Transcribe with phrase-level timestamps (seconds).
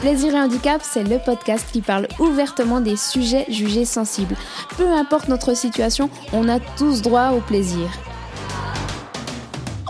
[0.00, 4.36] Plaisir et handicap, c'est le podcast qui parle ouvertement des sujets jugés sensibles.
[4.76, 7.90] Peu importe notre situation, on a tous droit au plaisir.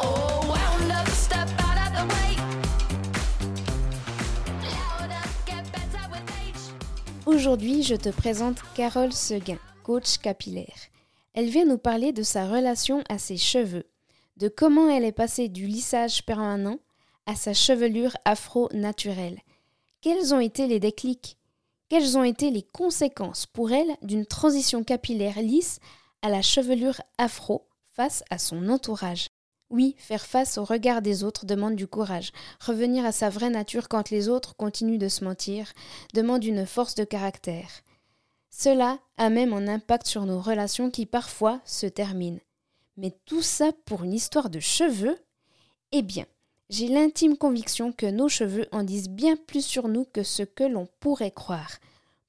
[0.02, 0.26] Oh.
[7.26, 10.95] Aujourd'hui, je te présente Carole Seguin, coach capillaire.
[11.36, 13.84] Elle vient nous parler de sa relation à ses cheveux,
[14.38, 16.78] de comment elle est passée du lissage permanent
[17.26, 19.38] à sa chevelure afro-naturelle.
[20.00, 21.36] Quels ont été les déclics?
[21.90, 25.78] Quelles ont été les conséquences pour elle d'une transition capillaire lisse
[26.22, 29.26] à la chevelure afro face à son entourage?
[29.68, 32.32] Oui, faire face au regard des autres demande du courage.
[32.64, 35.70] Revenir à sa vraie nature quand les autres continuent de se mentir
[36.14, 37.82] demande une force de caractère.
[38.50, 42.40] Cela a même un impact sur nos relations qui parfois se terminent.
[42.96, 45.18] Mais tout ça pour une histoire de cheveux?
[45.92, 46.26] Eh bien,
[46.70, 50.64] j'ai l'intime conviction que nos cheveux en disent bien plus sur nous que ce que
[50.64, 51.78] l'on pourrait croire.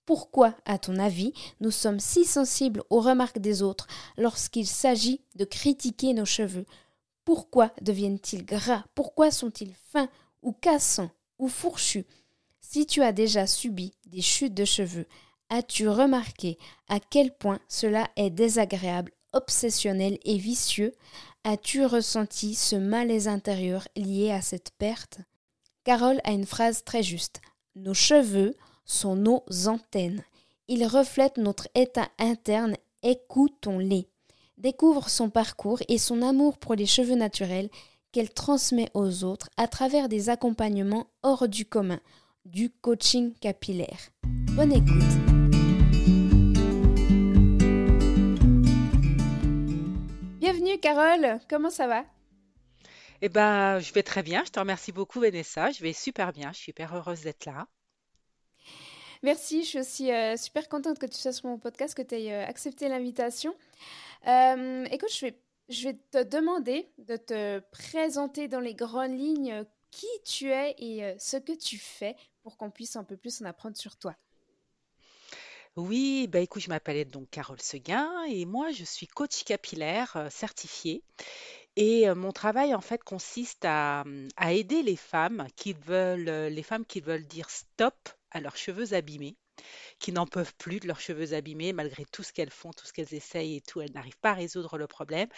[0.05, 3.87] Pourquoi, à ton avis, nous sommes si sensibles aux remarques des autres
[4.17, 6.65] lorsqu'il s'agit de critiquer nos cheveux?
[7.25, 8.85] Pourquoi deviennent-ils gras?
[8.95, 10.09] Pourquoi sont-ils fins
[10.43, 12.05] ou cassants ou fourchus?
[12.61, 15.07] Si tu as déjà subi des chutes de cheveux,
[15.49, 16.57] As-tu remarqué
[16.89, 20.93] à quel point cela est désagréable, obsessionnel et vicieux?
[21.45, 25.19] As-tu ressenti ce malaise intérieur lié à cette perte?
[25.85, 27.39] Carole a une phrase très juste.
[27.75, 30.21] Nos cheveux sont nos antennes.
[30.67, 32.75] Ils reflètent notre état interne.
[33.01, 34.09] Écoutons-les.
[34.57, 37.69] Découvre son parcours et son amour pour les cheveux naturels
[38.11, 42.01] qu'elle transmet aux autres à travers des accompagnements hors du commun,
[42.43, 44.09] du coaching capillaire.
[44.55, 45.36] Bonne écoute.
[50.79, 52.05] Carole, comment ça va?
[53.21, 54.43] Eh ben, je vais très bien.
[54.45, 55.71] Je te remercie beaucoup, Vanessa.
[55.71, 56.51] Je vais super bien.
[56.51, 57.67] Je suis super heureuse d'être là.
[59.23, 62.15] Merci, je suis aussi euh, super contente que tu sois sur mon podcast, que tu
[62.15, 63.55] aies euh, accepté l'invitation.
[64.27, 69.65] Euh, écoute, je vais, je vais te demander de te présenter dans les grandes lignes
[69.89, 73.45] qui tu es et ce que tu fais pour qu'on puisse un peu plus en
[73.45, 74.15] apprendre sur toi.
[75.77, 80.29] Oui, bah écoute, je m'appelle donc Carole Seguin et moi, je suis coach capillaire euh,
[80.29, 81.03] certifiée.
[81.77, 84.03] Et euh, mon travail, en fait, consiste à,
[84.37, 87.95] à aider les femmes qui veulent, euh, les femmes qui veulent dire stop
[88.31, 89.37] à leurs cheveux abîmés,
[89.99, 92.93] qui n'en peuvent plus de leurs cheveux abîmés, malgré tout ce qu'elles font, tout ce
[92.93, 95.29] qu'elles essayent et tout, elles n'arrivent pas à résoudre le problème,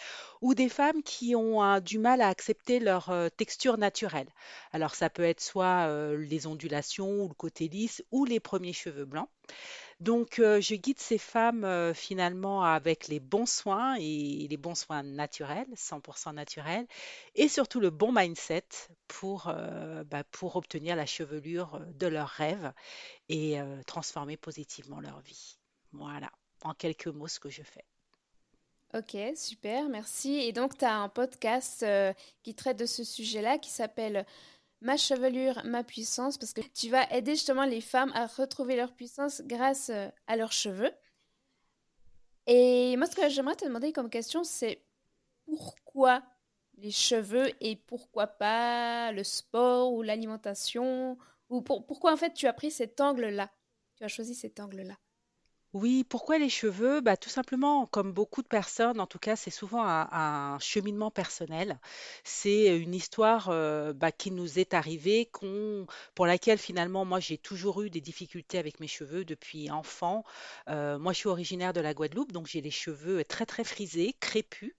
[0.42, 4.28] ou des femmes qui ont du mal à accepter leur texture naturelle.
[4.72, 9.06] Alors, ça peut être soit les ondulations ou le côté lisse ou les premiers cheveux
[9.06, 9.28] blancs.
[10.00, 14.74] Donc, euh, je guide ces femmes euh, finalement avec les bons soins et les bons
[14.74, 16.86] soins naturels, 100% naturels,
[17.34, 18.64] et surtout le bon mindset
[19.08, 20.22] pour, euh, bah,
[20.54, 22.72] obtenir la chevelure de leurs rêves
[23.28, 25.58] et transformer positivement leur vie.
[25.92, 26.30] Voilà,
[26.64, 27.84] en quelques mots ce que je fais.
[28.94, 30.34] Ok, super, merci.
[30.34, 31.84] Et donc, tu as un podcast
[32.42, 34.26] qui traite de ce sujet-là qui s'appelle
[34.82, 38.94] Ma chevelure, ma puissance, parce que tu vas aider justement les femmes à retrouver leur
[38.94, 40.90] puissance grâce euh, à leurs cheveux.
[42.46, 44.82] Et moi, ce que j'aimerais te demander comme question, c'est
[45.46, 46.22] pourquoi
[46.78, 51.18] les cheveux et pourquoi pas le sport ou l'alimentation?
[51.50, 53.50] Ou pour- pourquoi en fait tu as pris cet angle-là?
[53.96, 54.96] Tu as choisi cet angle-là.
[55.72, 57.00] Oui, pourquoi les cheveux?
[57.00, 61.78] Bah, tout simplement, comme beaucoup de personnes, en tout cas, c'est souvent un, cheminement personnel.
[62.24, 65.86] C'est une histoire euh, bah, qui nous est arrivée, qu'on,
[66.16, 70.24] pour laquelle finalement, moi, j'ai toujours eu des difficultés avec mes cheveux depuis enfant.
[70.68, 74.16] Euh, moi, je suis originaire de la Guadeloupe, donc j'ai les cheveux très, très frisés,
[74.18, 74.74] crépus.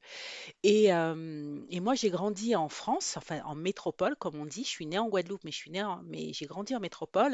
[0.64, 4.66] Et, euh, et moi, j'ai grandi en France, enfin en métropole, comme on dit.
[4.66, 7.34] Je suis née en Guadeloupe, mais je suis née mais j'ai grandi en métropole.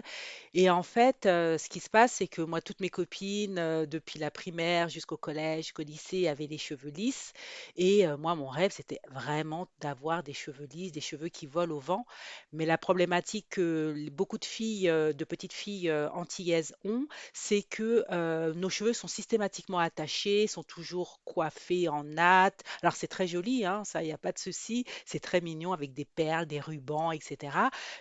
[0.53, 4.19] Et en fait, ce qui se passe, c'est que moi, toutes mes copines, euh, depuis
[4.19, 7.34] la primaire jusqu'au collège, jusqu'au lycée, avaient les cheveux lisses.
[7.76, 11.76] Et euh, moi, mon rêve, c'était vraiment d'avoir des cheveux lisses, des cheveux qui volent
[11.76, 12.05] au vent.
[12.52, 18.05] Mais la problématique que beaucoup de filles, euh, de petites filles antillaises ont, c'est que
[18.53, 22.61] nos cheveux sont systématiquement attachés, sont toujours coiffés en natte.
[22.82, 24.85] Alors, c'est très joli, hein, ça, il n'y a pas de souci.
[25.05, 27.58] C'est très mignon avec des perles, des rubans, etc.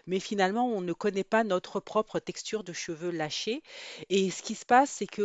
[0.06, 3.62] Mais finalement, on ne connaît pas notre propre texture de cheveux lâchés.
[4.10, 5.22] Et ce qui se passe, c'est que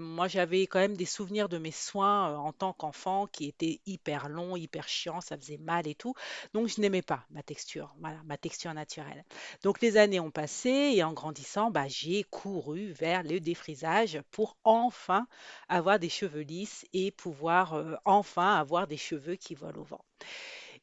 [0.00, 3.80] moi j'avais quand même des souvenirs de mes soins euh, en tant qu'enfant qui étaient
[3.86, 6.14] hyper longs, hyper chiants, ça faisait mal et tout.
[6.52, 9.24] Donc je n'aimais pas ma texture, voilà, ma texture naturelle.
[9.62, 14.56] Donc les années ont passé et en grandissant, bah, j'ai couru vers le défrisage pour
[14.64, 15.26] enfin
[15.68, 20.04] avoir des cheveux lisses et pouvoir euh, enfin avoir des cheveux qui volent au vent.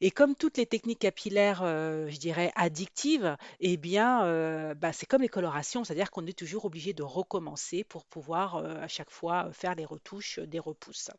[0.02, 5.06] Et comme toutes les techniques capillaires, heu, je dirais addictives, eh bien, heu, bah, c'est
[5.06, 9.10] comme les colorations, c'est-à-dire qu'on est toujours obligé de recommencer pour pouvoir, heu, à chaque
[9.10, 11.10] fois, faire les retouches, des repousses.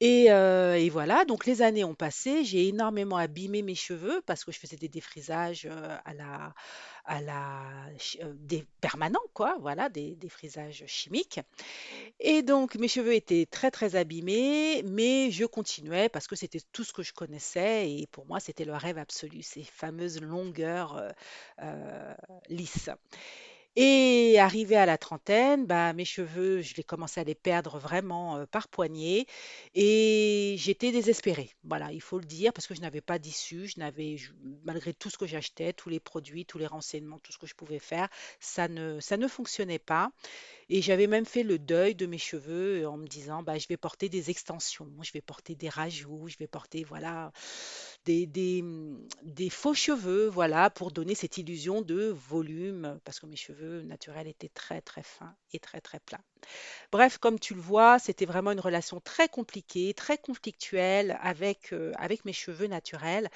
[0.00, 4.44] Et, heu, et voilà, donc les années ont passé, j'ai énormément abîmé mes cheveux parce
[4.44, 5.70] que je faisais des défrisages, heu,
[6.04, 6.52] à la
[7.06, 7.62] à la
[8.22, 11.40] heu, des permanents quoi, voilà, des défrisages chimiques.
[12.20, 16.84] Et donc mes cheveux étaient très, très abîmés, mais je continuais parce que c'était tout
[16.84, 21.00] ce que je connaissais et pour moi, c'était le rêve absolu, ces fameuses longueurs,
[22.48, 22.90] lisses.
[23.78, 28.46] Et arrivé à la trentaine, bah, mes cheveux, je les commençais à les perdre vraiment,
[28.46, 29.26] par poignées
[29.74, 31.50] et j'étais désespérée.
[31.62, 34.16] Voilà, il faut le dire parce que je n'avais pas d'issue, je n'avais
[34.64, 37.54] malgré tout ce que j'achetais, tous les produits, tous les renseignements, tout ce que je
[37.54, 38.08] pouvais faire,
[38.40, 40.10] ça ne fonctionnait pas.
[40.68, 43.76] Et j'avais même fait le deuil de mes cheveux en me disant, bah, je vais
[43.76, 47.30] porter des extensions, je vais porter des rajouts, je vais porter, voilà,
[48.06, 54.28] des, faux cheveux, voilà, pour donner cette illusion de volume, parce que mes cheveux naturels
[54.28, 56.20] étaient très, très fins et très, très plats.
[56.92, 61.92] Bref, comme tu le vois, c'était vraiment une relation très compliquée, très conflictuelle avec, euh,
[61.96, 63.28] avec mes cheveux naturels.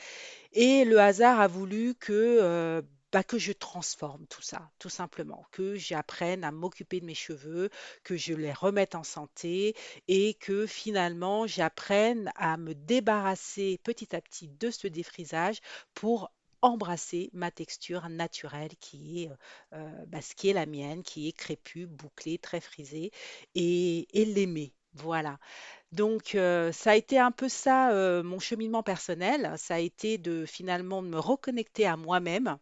[0.53, 2.83] Et le hasard a voulu que, euh,
[3.25, 7.69] que je transforme tout ça, tout simplement, que j'apprenne à m'occuper de mes cheveux,
[8.05, 9.75] que je les remette en santé
[10.09, 15.61] et que finalement j'apprenne à me débarrasser petit à petit de ce défrisage
[15.95, 16.31] pour
[16.63, 19.35] embrasser ma texture naturelle qui est, euh,
[19.75, 23.11] euh, bah, la mienne, qui est crépue, bouclée, très frisée
[23.55, 24.73] et, l'aimer.
[24.95, 25.39] Voilà.
[25.93, 29.55] Donc, heu, ça a été un peu ça, mon cheminement personnel.
[29.57, 32.59] Ça a été de finalement de me reconnecter à moi-même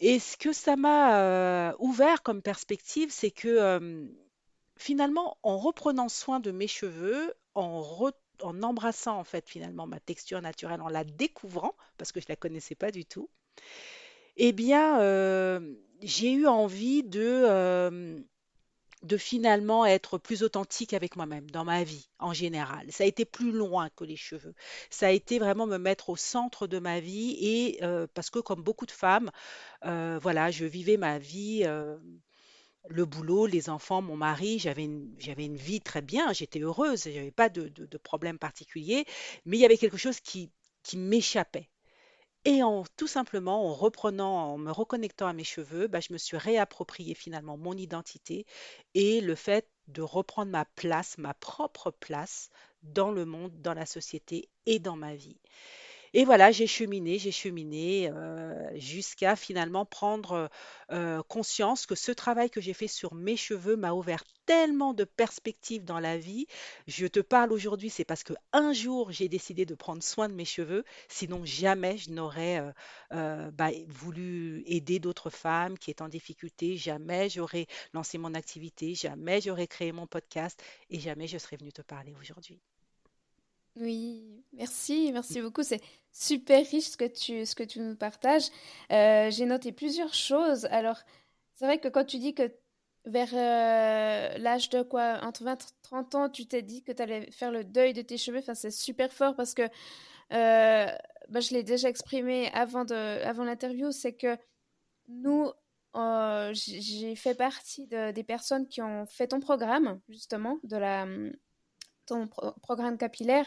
[0.00, 4.10] et ce que ça m'a, heu, ouvert comme perspective, c'est que, hem,
[4.76, 8.12] finalement, en reprenant soin de mes cheveux, en
[8.62, 12.74] embrassant, en fait, finalement, ma texture naturelle, en la découvrant, parce que je la connaissais
[12.74, 13.30] pas du tout,
[14.36, 18.24] et bien, hem, j'ai eu envie de,
[19.06, 22.90] de finalement être plus authentique avec moi-même dans ma vie en général.
[22.92, 24.54] Ça a été plus loin que les cheveux.
[24.90, 28.38] Ça a été vraiment me mettre au centre de ma vie et euh, parce que
[28.40, 29.30] comme beaucoup de femmes,
[29.86, 31.98] euh, voilà, je vivais ma vie, euh,
[32.88, 37.30] le boulot, les enfants, mon mari, j'avais une, une vie très bien, j'étais heureuse, j'avais
[37.32, 39.04] pas de, de, de problème particulier,
[39.44, 40.50] mais il y avait quelque chose qui,
[40.82, 41.68] qui m'échappait.
[42.46, 46.18] Et en tout simplement, en reprenant, en me reconnectant à mes cheveux, bah, je me
[46.18, 48.46] suis réapproprié finalement mon identité
[48.94, 52.48] et le fait de reprendre ma place, ma propre place
[52.82, 55.38] dans le monde, dans la société et dans ma vie.
[56.14, 60.48] Et voilà, j'ai cheminé, j'ai cheminé, heu, jusqu'à finalement prendre,
[60.92, 65.04] heu conscience que ce travail que j'ai fait sur mes cheveux m'a ouvert tellement de
[65.04, 66.46] perspectives dans la vie.
[66.86, 70.44] Je te parle aujourd'hui, c'est parce qu'un jour j'ai décidé de prendre soin de mes
[70.44, 72.58] cheveux, sinon jamais je n'aurais,
[73.12, 78.94] heu, bah, voulu aider d'autres femmes qui étaient en difficulté, jamais j'aurais lancé mon activité,
[78.94, 82.60] jamais j'aurais créé mon podcast et jamais je serais venue te parler aujourd'hui.
[83.76, 85.62] Oui, merci, merci beaucoup.
[85.62, 85.82] C'est
[86.12, 88.44] super riche ce que tu, ce que tu nous partages.
[88.90, 90.64] Euh, j'ai noté plusieurs choses.
[90.66, 90.98] Alors,
[91.54, 92.50] c'est vrai que quand tu dis que
[93.04, 97.02] vers euh, l'âge de quoi, entre 20 et 30 ans, tu t'es dit que tu
[97.02, 99.62] allais faire le deuil de tes cheveux, enfin, c'est super fort parce que
[100.32, 100.86] euh,
[101.30, 104.38] bah, je l'ai déjà exprimé avant avant l'interview, c'est que
[105.08, 105.50] nous,
[105.96, 111.06] euh, j'ai fait partie de- des personnes qui ont fait ton programme, justement, de la,
[112.06, 113.46] ton pro- programme capillaire.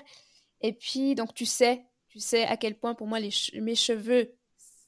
[0.61, 3.75] Et puis, donc, tu sais, tu sais à quel point pour moi les che- mes
[3.75, 4.33] cheveux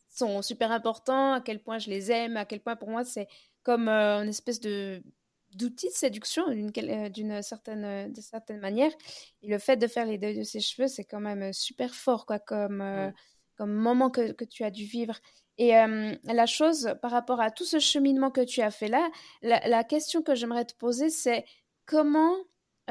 [0.10, 3.28] sont super importants, à quel point je les aime, à quel point pour moi c'est
[3.64, 5.02] comme euh, une espèce de
[5.56, 8.92] d'outil de séduction d'une euh, certaine, euh, de certaine manière.
[9.42, 12.26] Et le fait de faire les deuils de ses cheveux, c'est quand même super fort,
[12.26, 13.12] quoi, comme, euh,
[13.58, 15.20] comme moment que, que tu as dû vivre.
[15.58, 19.10] Et euh, la chose par rapport à tout ce cheminement que tu as fait là,
[19.42, 21.44] la, la question que j'aimerais te poser, c'est
[21.86, 22.38] comment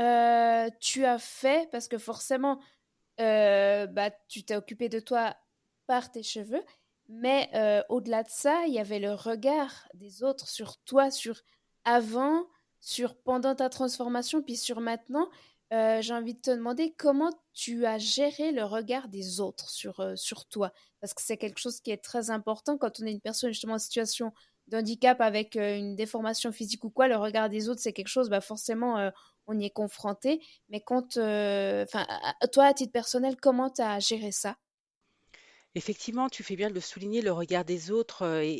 [0.00, 2.60] euh, tu as fait, parce que forcément,
[3.20, 5.36] euh, bah, tu t'es occupé de toi
[5.86, 6.64] par tes cheveux,
[7.08, 11.40] mais euh, au-delà de ça, il y avait le regard des autres sur toi, sur
[11.84, 12.46] avant,
[12.80, 15.28] sur pendant ta transformation, puis sur maintenant.
[15.72, 20.46] J'ai envie de te demander comment tu as géré le regard des autres sur, sur
[20.46, 23.50] toi, parce que c'est quelque chose qui est très important quand on est une personne
[23.52, 24.32] justement en situation
[24.70, 28.30] d'handicap avec euh, une déformation physique ou quoi, le regard des autres, c'est quelque chose,
[28.30, 29.10] bah forcément, euh,
[29.46, 30.40] on y est confronté.
[30.70, 31.84] Mais quand, euh,
[32.52, 34.56] toi, à titre personnel, comment tu as géré ça?
[35.76, 38.54] Effectivement, tu fais bien de le souligner, le regard des autres est,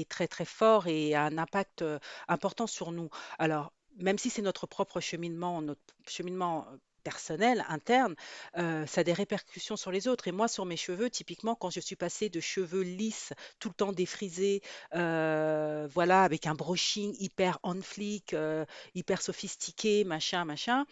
[0.00, 1.84] est- très très fort et a un impact
[2.28, 3.10] important sur nous.
[3.38, 6.66] Alors, même si c'est notre propre cheminement, notre cheminement
[7.08, 8.14] personnel, interne,
[8.58, 10.28] euh, ça a des répercussions sur les autres.
[10.28, 13.74] Et moi, sur mes cheveux, typiquement, quand je suis passée de cheveux lisses, tout le
[13.74, 14.60] temps défrisés,
[14.94, 20.84] euh, voilà, avec un brushing hyper on fleek, euh, hyper sophistiqué, machin, machin,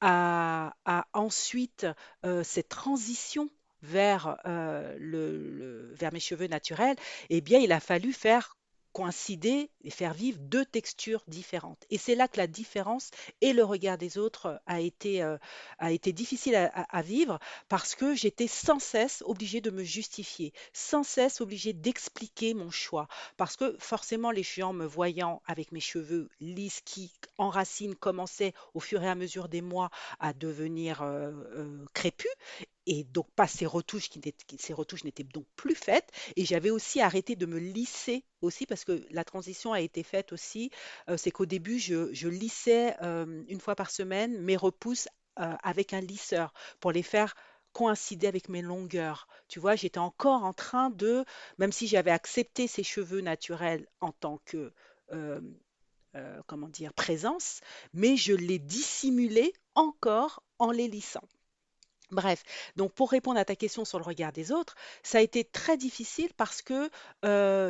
[0.00, 0.72] à,
[1.12, 1.86] ensuite
[2.44, 3.48] cette transition
[3.82, 4.36] vers,
[4.98, 6.96] le- vers mes cheveux naturels,
[7.30, 8.56] eh bien, il a fallu faire
[8.92, 11.84] coïncider et faire vivre deux textures différentes.
[11.90, 15.38] Et c'est là que la différence et le regard des autres euh, a été, euh,
[15.78, 21.02] a été difficile à, vivre parce que j'étais sans cesse obligée de me justifier, sans
[21.02, 23.08] cesse obligée d'expliquer mon choix.
[23.36, 28.54] Parce que forcément, les gens me voyant avec mes cheveux lisses qui, en racine, commençaient
[28.74, 32.30] au fur et à mesure des mois à devenir euh, crépus,
[32.86, 34.20] et donc pas ces retouches qui,
[34.58, 36.10] ces retouches n'étaient donc plus faites.
[36.36, 40.32] Et j'avais aussi arrêté de me lisser aussi parce que la transition a été faite
[40.32, 40.70] aussi.
[41.08, 45.08] Euh, c'est qu'au début je, lissais euh, une fois par semaine mes repousses
[45.38, 47.34] euh, avec un lisseur pour les faire
[47.72, 49.28] coïncider avec mes longueurs.
[49.48, 51.24] Tu vois j'étais encore en train de
[51.58, 54.72] même si j'avais accepté ces cheveux naturels en tant que
[56.46, 57.60] comment dire présence
[57.94, 61.22] mais je les dissimulais encore en les lissant
[62.10, 62.42] Bref,
[62.76, 65.76] donc pour répondre à ta question sur le regard des autres, ça a été très
[65.76, 66.90] difficile parce que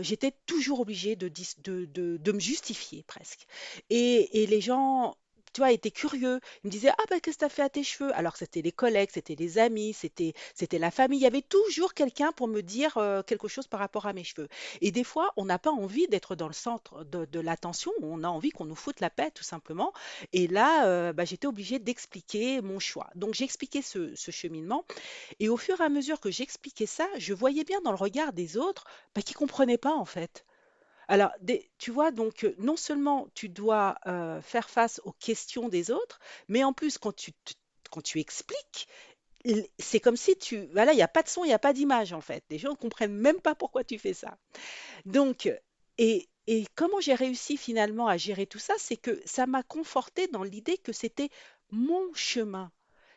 [0.02, 3.46] j'étais toujours obligée de, de, me justifier presque.
[3.90, 5.16] Et les gens,
[5.60, 6.40] tu vois, étaient curieux.
[6.64, 8.10] Ils me disaient, Ah ben qu'est-ce que tu as fait à tes cheveux?
[8.14, 11.18] Alors c'était les collègues, c'était les amis, c'était c'était la famille.
[11.18, 14.24] Il y avait toujours quelqu'un pour me dire euh, quelque chose par rapport à mes
[14.24, 14.48] cheveux.
[14.80, 18.28] Et des fois, on n'a pas envie d'être dans le centre de, l'attention, on a
[18.28, 19.92] envie qu'on nous foute la paix tout simplement.
[20.32, 23.10] Et là, euh, bah, j'étais obligée d'expliquer mon choix.
[23.14, 24.86] Donc j'ai expliqué ce, cheminement
[25.40, 28.32] et au fur et à mesure que j'expliquais ça, je voyais bien dans le regard
[28.32, 30.46] des autres bah, qu'ils ne comprenaient pas en fait.
[31.10, 31.32] Alors,
[31.78, 36.20] tu vois, donc euh, non seulement tu dois euh, faire face aux questions des autres,
[36.46, 37.32] mais en plus quand tu,
[37.90, 38.86] quand tu expliques,
[39.80, 40.68] c'est comme si tu...
[40.72, 42.44] Voilà, il n'y a pas de son, il n'y a pas d'image en fait.
[42.48, 44.38] Les gens ne comprennent même pas pourquoi tu fais ça.
[45.04, 45.52] Donc,
[45.98, 50.28] et, et comment j'ai réussi finalement à gérer tout ça, c'est que ça m'a conforté
[50.28, 51.30] dans l'idée que c'était
[51.72, 52.70] mon chemin.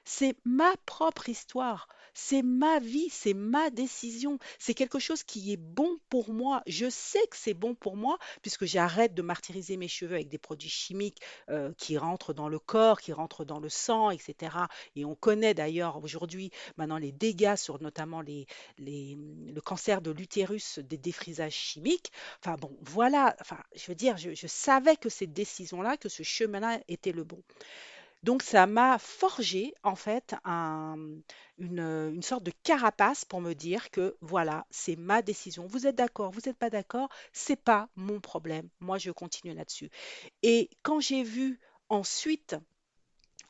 [0.05, 5.57] C'est ma propre histoire, c'est ma vie, c'est ma décision, c'est quelque chose qui est
[5.57, 6.61] bon pour moi.
[6.67, 10.37] Je sais que c'est bon pour moi puisque j'arrête de martyriser mes cheveux avec des
[10.37, 14.55] produits chimiques euh, qui rentrent dans le corps, qui rentrent dans le sang, etc.
[14.95, 20.79] Et on connaît d'ailleurs aujourd'hui maintenant les dégâts sur notamment les, le cancer de l'utérus
[20.79, 22.11] des défrisages chimiques.
[22.39, 26.23] Enfin bon, voilà, enfin, je veux dire, je, je savais que cette décision-là, que ce
[26.23, 27.41] chemin-là était le bon.
[28.23, 30.97] Donc ça m'a forgé en fait un-
[31.57, 31.79] une,
[32.13, 35.67] une sorte de carapace pour me dire que voilà, c'est ma décision.
[35.67, 38.69] Vous êtes d'accord, vous n'êtes pas d'accord, c'est pas mon problème.
[38.79, 39.89] Moi, je continue là-dessus.
[40.43, 42.55] Et quand j'ai vu ensuite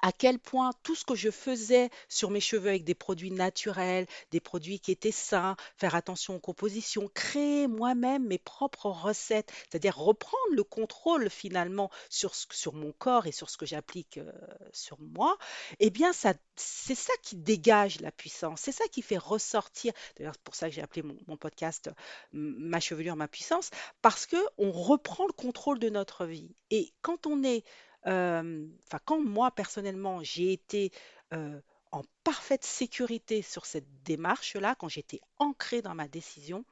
[0.03, 4.05] à quel point tout ce que je faisais sur mes cheveux avec des produits naturels,
[4.31, 9.97] des produits qui étaient sains, faire attention aux compositions, créer moi-même mes propres recettes, c'est-à-dire
[9.97, 14.29] reprendre le contrôle finalement sur, sur mon corps et sur ce que j'applique euh,
[14.73, 15.37] sur moi,
[15.79, 20.33] eh bien ça, c'est ça qui dégage la puissance, c'est ça qui fait ressortir, d'ailleurs
[20.35, 21.89] c'est pour ça que j'ai appelé mon, mon podcast
[22.33, 23.69] Ma chevelure, ma puissance,
[24.01, 26.53] parce que on reprend le contrôle de notre vie.
[26.71, 27.63] Et quand on est
[28.05, 30.91] enfin, quand moi, personnellement, j'ai été,
[31.31, 36.65] en parfaite sécurité sur cette démarche-là, quand j'étais ancrée dans ma décision,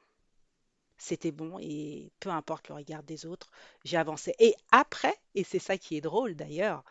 [0.98, 3.50] c'était bon et peu importe le regard des autres,
[3.84, 6.84] j'ai avancé et après et c'est ça qui est drôle d'ailleurs,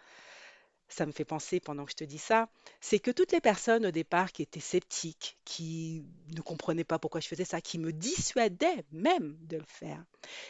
[0.90, 2.50] ça me fait penser pendant que je te dis ça,
[2.82, 6.06] c'est que toutes les personnes au départ qui étaient sceptiques, qui
[6.36, 10.04] ne comprenaient pas pourquoi je faisais ça, qui me dissuadaient même de le faire,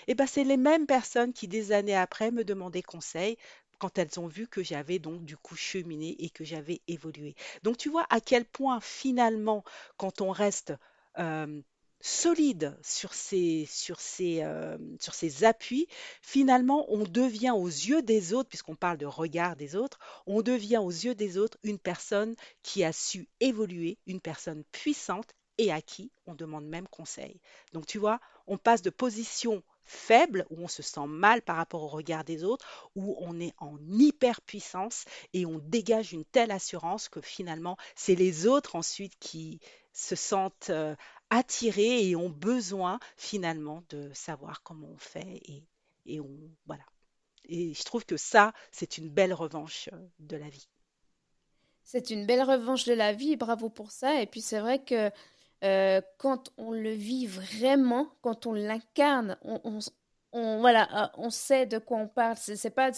[0.07, 3.37] et ben, c'est les mêmes personnes qui, des années après, me demandaient conseil
[3.81, 7.33] quand elles ont vu que j'avais donc du coup cheminé et que j'avais évolué.
[7.63, 9.63] Donc tu vois à quel point finalement,
[9.97, 10.75] quand on reste
[11.17, 11.63] euh,
[11.99, 15.87] solide sur ses, sur ses, euh, sur ses appuis,
[16.21, 19.97] finalement on devient aux yeux des autres, puisqu'on parle de regard des autres,
[20.27, 25.33] on devient aux yeux des autres une personne qui a su évoluer, une personne puissante
[25.57, 27.41] et à qui on demande même conseil.
[27.73, 31.83] Donc tu vois, on passe de position faible, où on se sent mal par rapport
[31.83, 37.09] au regard des autres, où on est en hyperpuissance et on dégage une telle assurance
[37.09, 39.59] que finalement, c'est les autres ensuite qui
[39.93, 40.95] se sentent euh,
[41.29, 45.65] attirés et ont besoin finalement de savoir comment on fait et,
[46.05, 46.29] et on
[46.65, 46.83] voilà.
[47.45, 50.69] Et je trouve que ça, c'est une belle revanche euh, de la vie.
[51.83, 54.21] C'est une belle revanche de la vie, bravo pour ça.
[54.21, 55.11] Et puis c'est vrai que
[55.63, 59.37] euh, quand on le vit vraiment, quand on l'incarne,
[60.33, 62.37] on, voilà, euh, on sait de quoi on parle.
[62.37, 62.91] C'est pas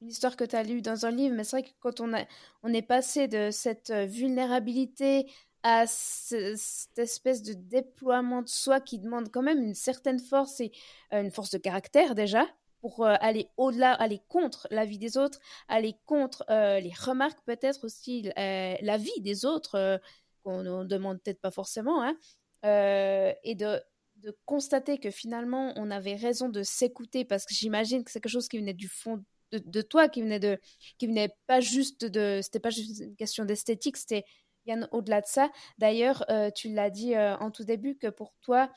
[0.00, 2.72] une histoire que tu as lue dans un livre, mais c'est vrai que quand on
[2.72, 5.30] est passé de cette euh, vulnérabilité
[5.62, 10.60] à ce- cette espèce de déploiement de soi qui demande quand même une certaine force
[10.60, 10.72] et
[11.12, 12.46] euh, une force de caractère déjà
[12.80, 15.38] pour aller au-delà, aller contre la vie des autres,
[15.68, 20.00] aller contre les remarques peut-être aussi, la vie des autres
[20.44, 22.16] qu'on ne demande peut-être pas forcément, hein,
[22.64, 23.80] euh, et de
[24.16, 28.30] de constater que finalement on avait raison de s'écouter parce que j'imagine que c'est quelque
[28.30, 30.60] chose qui venait du fond de, de toi, qui venait de,
[30.98, 34.24] qui venait pas juste de, c'était pas juste une question d'esthétique, c'était
[34.64, 35.50] bien au-delà de ça.
[35.78, 38.70] D'ailleurs, euh, tu l'as dit euh, en tout début que pour toi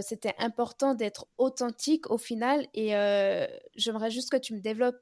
[0.00, 2.90] c'était important d'être authentique au final et
[3.74, 4.96] j'aimerais juste que tu me développes.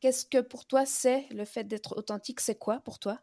[0.00, 2.40] Qu'est-ce que pour toi c'est le fait d'être authentique?
[2.40, 3.20] C'est quoi pour toi?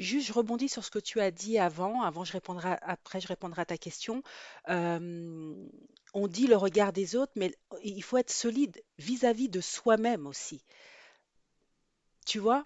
[0.00, 3.28] Juste, je rebondis sur ce que tu as dit avant, avant je répondrai, après je
[3.28, 4.22] répondrai à ta question.
[4.66, 7.52] On dit le regard des autres, mais
[7.82, 10.62] il faut être solide vis-à-vis de soi-même aussi,
[12.24, 12.64] tu vois?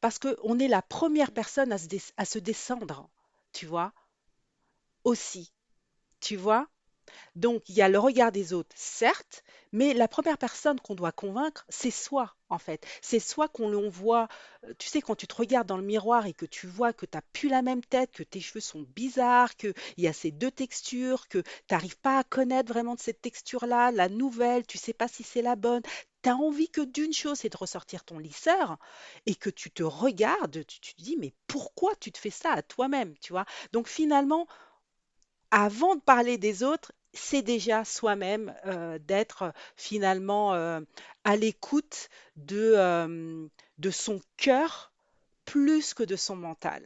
[0.00, 1.78] Parce qu'on est la première personne à
[2.26, 3.10] se descendre,
[3.52, 3.92] tu vois,
[5.04, 5.52] aussi,
[6.20, 6.68] tu vois?
[7.36, 11.12] Donc, il y a le regard des autres, certes, mais la première personne qu'on doit
[11.12, 12.86] convaincre, c'est soi, en fait.
[13.02, 14.28] C'est soi qu'on l'on voit.
[14.64, 17.06] euh, Tu sais, quand tu te regardes dans le miroir et que tu vois que
[17.06, 20.30] tu n'as plus la même tête, que tes cheveux sont bizarres, qu'il y a ces
[20.30, 24.92] deux textures, que tu n'arrives pas à connaître vraiment cette texture-là, la nouvelle, tu sais
[24.94, 25.82] pas si c'est la bonne.
[26.22, 28.78] Tu as envie que d'une chose, c'est de ressortir ton lisseur
[29.26, 32.52] et que tu te regardes, tu, tu te dis, mais pourquoi tu te fais ça
[32.52, 33.44] à toi-même, tu vois?
[33.72, 34.46] Donc finalement,
[35.56, 40.80] avant de parler des autres, c'est déjà soi-même euh, d'être finalement euh,
[41.22, 43.46] à l'écoute de, euh,
[43.78, 44.92] de son cœur
[45.44, 46.84] plus que de son mental.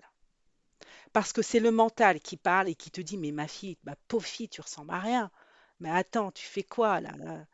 [1.15, 3.97] Parce que c'est le mental qui parle et qui te dit, mais ma fille, ma
[4.07, 5.31] pauvre fille, tu ressembles à rien.
[5.81, 7.47] Mais attends, tu fais quoi là, là?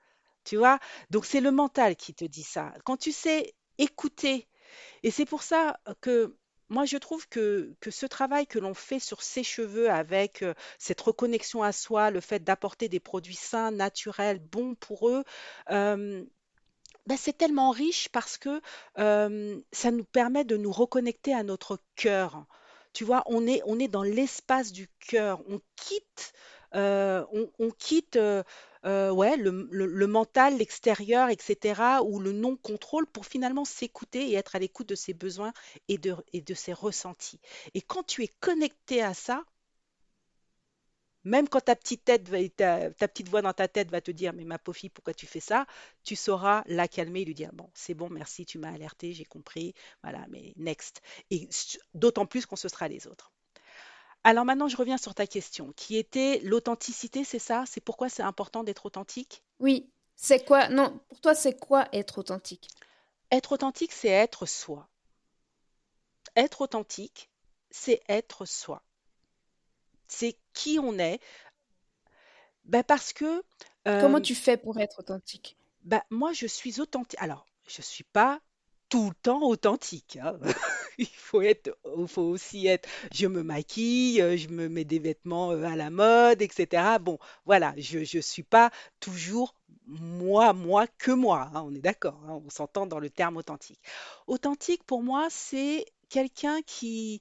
[0.42, 0.80] Tu vois?
[1.10, 2.74] Donc c'est le mental qui te dit ça.
[2.84, 4.48] Quand tu sais écouter
[5.04, 6.36] et c'est pour ça que
[6.68, 10.54] moi, je trouve que, que ce travail que l'on fait sur ses cheveux avec euh,
[10.78, 15.24] cette reconnexion à soi, le fait d'apporter des produits sains, naturels, bons pour eux,
[15.70, 16.24] euh,
[17.06, 18.62] ben, c'est tellement riche parce que
[18.98, 22.46] euh, ça nous permet de nous reconnecter à notre cœur.
[22.94, 25.42] Tu vois, on est, on est dans l'espace du cœur.
[25.48, 26.32] On quitte,
[26.72, 28.18] on, quitte
[28.86, 34.56] euh, ouais, le, le- mental, l'extérieur, etc., ou le non-contrôle pour finalement s'écouter et être
[34.56, 35.52] à l'écoute de ses besoins
[35.88, 37.40] et de, et de ses ressentis.
[37.74, 39.44] Et quand tu es connecté à ça,
[41.24, 42.24] même quand ta petite tête
[42.56, 45.12] ta, ta petite voix dans ta tête va te dire, mais ma pauvre fille, pourquoi
[45.14, 45.66] tu fais ça?
[46.04, 49.24] Tu sauras la calmer et lui dire, bon, c'est bon, merci, tu m'as alerté, j'ai
[49.24, 51.00] compris, voilà, mais next.
[51.30, 51.48] Et
[51.94, 53.32] d'autant plus qu'on se sera les autres.
[54.24, 57.64] Alors maintenant, je reviens sur ta question, qui était l'authenticité, c'est ça?
[57.66, 59.42] C'est pourquoi c'est important d'être authentique?
[59.60, 60.68] Oui, c'est quoi?
[60.68, 62.70] Non, pour toi c'est quoi être authentique?
[63.30, 64.88] Être authentique, c'est être soi.
[66.36, 67.28] Être authentique,
[67.70, 68.82] c'est être soi.
[70.08, 71.20] C'est qui on est.
[72.64, 73.44] Ben parce que
[73.84, 75.58] Comment euh, tu fais pour être authentique?
[75.84, 77.20] Bah, moi, je suis authentique.
[77.20, 78.40] Alors, je suis pas
[78.88, 80.38] tout le temps authentique, hein.
[80.98, 84.98] Il faut être, il faut aussi être, je me maquille, euh, je me mets des
[84.98, 86.98] vêtements euh, à la mode, etc.
[87.00, 89.54] Bon, voilà, je je suis pas toujours
[89.86, 93.80] moi, moi, que moi, hein, on est d'accord, hein, on s'entend dans le terme authentique.
[94.26, 97.20] Authentique, pour moi, c'est quelqu'un qui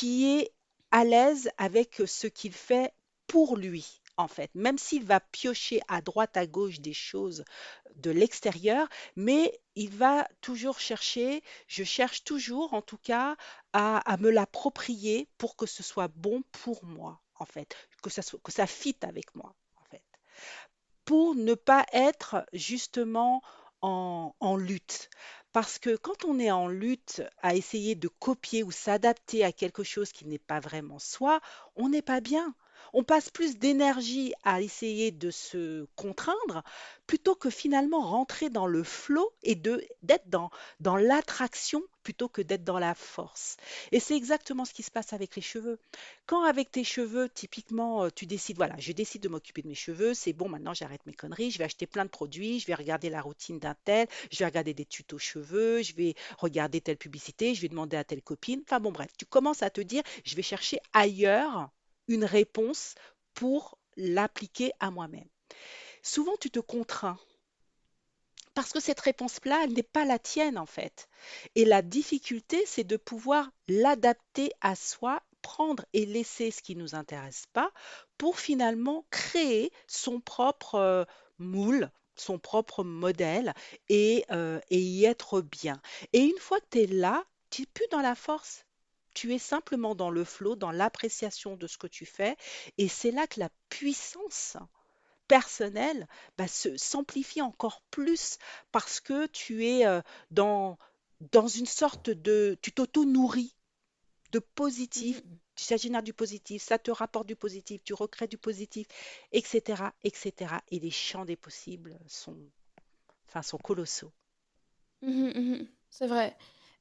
[0.00, 0.52] est
[0.90, 2.92] à l'aise avec ce qu'il fait
[3.26, 7.44] pour lui, en fait, même s'il va piocher à droite, à gauche des choses
[7.96, 13.36] de l'extérieur, mais il va toujours chercher, je cherche toujours en tout cas
[13.72, 18.40] à, me l'approprier pour que ce soit bon pour moi, en fait, que ça soit,
[18.42, 20.04] que ça fitte avec moi, en fait,
[21.04, 23.42] pour ne pas être justement
[23.82, 25.10] en, en lutte.
[25.52, 29.84] Parce que quand on est en lutte à essayer de copier ou s'adapter à quelque
[29.84, 31.40] chose qui n'est pas vraiment soi,
[31.76, 32.54] on n'est pas bien.
[32.92, 36.62] On passe plus d'énergie à essayer de se contraindre
[37.06, 42.62] plutôt que finalement rentrer dans le flow et d'être dans, dans l'attraction plutôt que d'être
[42.62, 43.56] dans la force.
[43.90, 45.80] Et c'est exactement ce qui se passe avec les cheveux.
[46.26, 49.74] Quand avec tes cheveux, typiquement, euh, tu décides, voilà, je décide de m'occuper de mes
[49.74, 52.74] cheveux, c'est bon, maintenant j'arrête mes conneries, je vais acheter plein de produits, je vais
[52.74, 56.96] regarder la routine d'un tel, je vais regarder des tutos cheveux, je vais regarder telle
[56.96, 58.62] publicité, je vais demander à telle copine.
[58.64, 61.70] Enfin bon, bref, tu commences à te dire, je vais chercher ailleurs
[62.08, 62.94] une réponse
[63.34, 65.28] pour l'appliquer à moi-même.
[66.02, 67.18] Souvent, tu te contrains
[68.56, 71.08] parce que cette réponse-là, elle n'est pas la tienne en fait.
[71.54, 76.80] Et la difficulté, c'est de pouvoir l'adapter à soi, prendre et laisser ce qui ne
[76.80, 77.70] nous intéresse pas
[78.16, 81.04] pour finalement créer son propre euh,
[81.38, 83.52] moule, son propre modèle
[83.90, 85.80] et, euh, et y être bien.
[86.14, 88.65] Et une fois que tu es là, tu n'es plus dans la force.
[89.16, 92.36] Tu es simplement dans le flot, dans l'appréciation de ce que tu fais.
[92.78, 94.56] Et c'est là que la puissance
[95.28, 98.38] personnelle bah, se, s'amplifie encore plus
[98.72, 100.00] parce que tu es euh,
[100.30, 100.78] dans,
[101.32, 102.58] dans une sorte de...
[102.62, 103.54] Tu t'auto-nourris
[104.32, 105.38] de positif, Mhm.
[105.56, 108.86] ça génère du positif, ça te rapporte du positif, tu recrées du positif,
[109.32, 110.62] etc., etc.
[110.70, 112.36] Et les champs des possibles sont,
[113.28, 114.12] enfin, sont colossaux.
[115.02, 115.68] Mhm, mhm.
[115.90, 116.36] C'est vrai.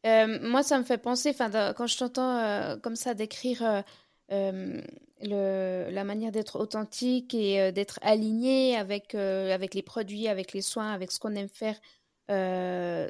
[0.05, 3.83] Euh, moi, ça me fait penser, quand je t'entends euh, comme ça décrire
[4.31, 4.81] euh,
[5.21, 11.11] la manière d'être authentique et d'être aligné avec, avec les produits, avec les soins, avec
[11.11, 11.79] ce qu'on aime faire
[12.29, 13.09] de,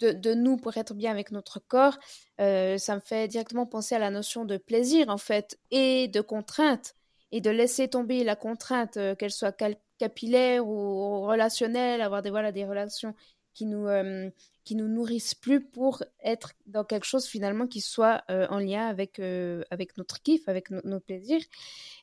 [0.00, 1.98] de, nous pour être bien avec notre corps,
[2.38, 6.94] ça me fait directement penser à la notion de plaisir, en fait, et de contrainte,
[7.32, 9.56] et de laisser tomber la contrainte, qu'elle soit
[9.98, 13.14] capillaire ou relationnelle, avoir des, voilà, des relations
[13.58, 14.30] qui nous, euh,
[14.62, 18.86] qui nous nourrissent plus pour être dans quelque chose finalement qui soit euh, en lien
[18.86, 21.42] avec, euh, avec notre kiff, avec no- nos plaisirs.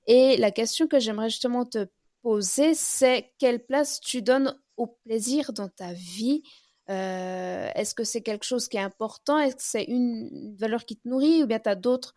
[0.06, 1.88] Et la question que j'aimerais justement te
[2.22, 6.44] poser, c'est quelle place tu donnes au plaisir dans ta vie?
[6.88, 9.39] Est-ce que c'est quelque chose qui est important?
[9.39, 11.41] Est-ce que c'est une valeur qui te nourrit?
[11.41, 12.13] Ou bien tu as d'autres,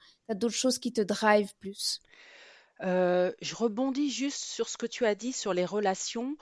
[0.50, 2.00] choses qui te drive plus?
[2.80, 6.36] Je rebondis juste sur ce que tu as dit sur les relations.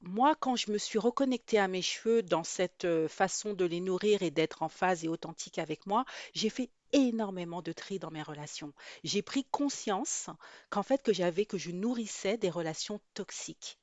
[0.00, 3.80] Moi, quand je me suis reconnectée à mes cheveux dans cette euh, façon de les
[3.80, 8.10] nourrir et d'être en phase et authentique avec moi, j'ai fait énormément de tri dans
[8.10, 8.72] mes relations.
[9.04, 10.30] J'ai pris conscience
[10.70, 13.78] qu'en fait que j'avais que je nourrissais des relations toxiques.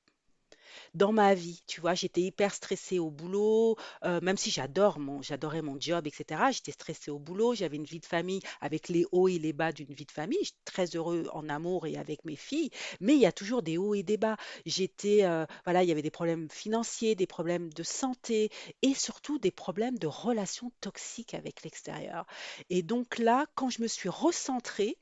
[0.94, 5.22] Dans ma vie, tu vois, j'étais hyper stressée au boulot, euh, même si j'adore mon,
[5.22, 6.42] j'adorais mon job, etc.
[6.52, 9.72] J'étais stressée au boulot, j'avais une vie de famille avec les hauts et les bas
[9.72, 10.40] d'une vie de famille.
[10.42, 13.78] J'étais très heureux en amour et avec mes filles, mais il y a toujours des
[13.78, 14.38] hauts et des bas.
[14.66, 18.50] J'étais, euh, voilà, il y avait des problèmes financiers, des problèmes de santé
[18.82, 22.26] et surtout des problèmes de relations toxiques avec l'extérieur.
[22.70, 24.98] Et donc là, quand je me suis recentrée,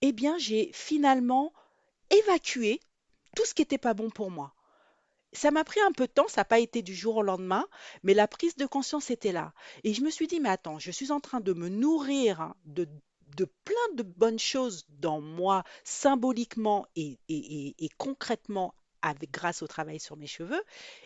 [0.00, 1.52] eh bien, j'ai finalement
[2.10, 2.80] évacué
[3.34, 4.54] tout ce qui n'était pas bon pour moi.
[5.34, 7.66] Ça m'a pris un peu de temps, ça n'a pas été du jour au lendemain,
[8.02, 9.52] mais la prise de conscience était là.
[9.82, 12.88] Et je me suis dit, mais attends, je suis en train de me nourrir de,
[13.36, 17.18] de plein de bonnes choses dans moi, symboliquement et
[17.98, 18.74] concrètement,
[19.32, 20.62] grâce au travail sur mes cheveux,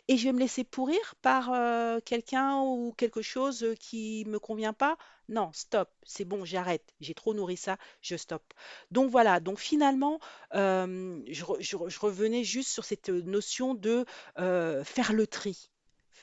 [0.09, 4.73] et je vais me laisser pourrir par euh, quelqu'un ou quelque chose qui me convient
[4.73, 4.97] pas.
[5.29, 6.95] Non, stop, c'est bon, j'arrête.
[7.01, 8.55] J'ai trop nourri ça, je stoppe.
[8.91, 10.21] Donc voilà, donc finalement,
[10.55, 14.05] euh, je, re- je re- je revenais juste sur cette notion de
[14.39, 15.71] euh, faire le tri.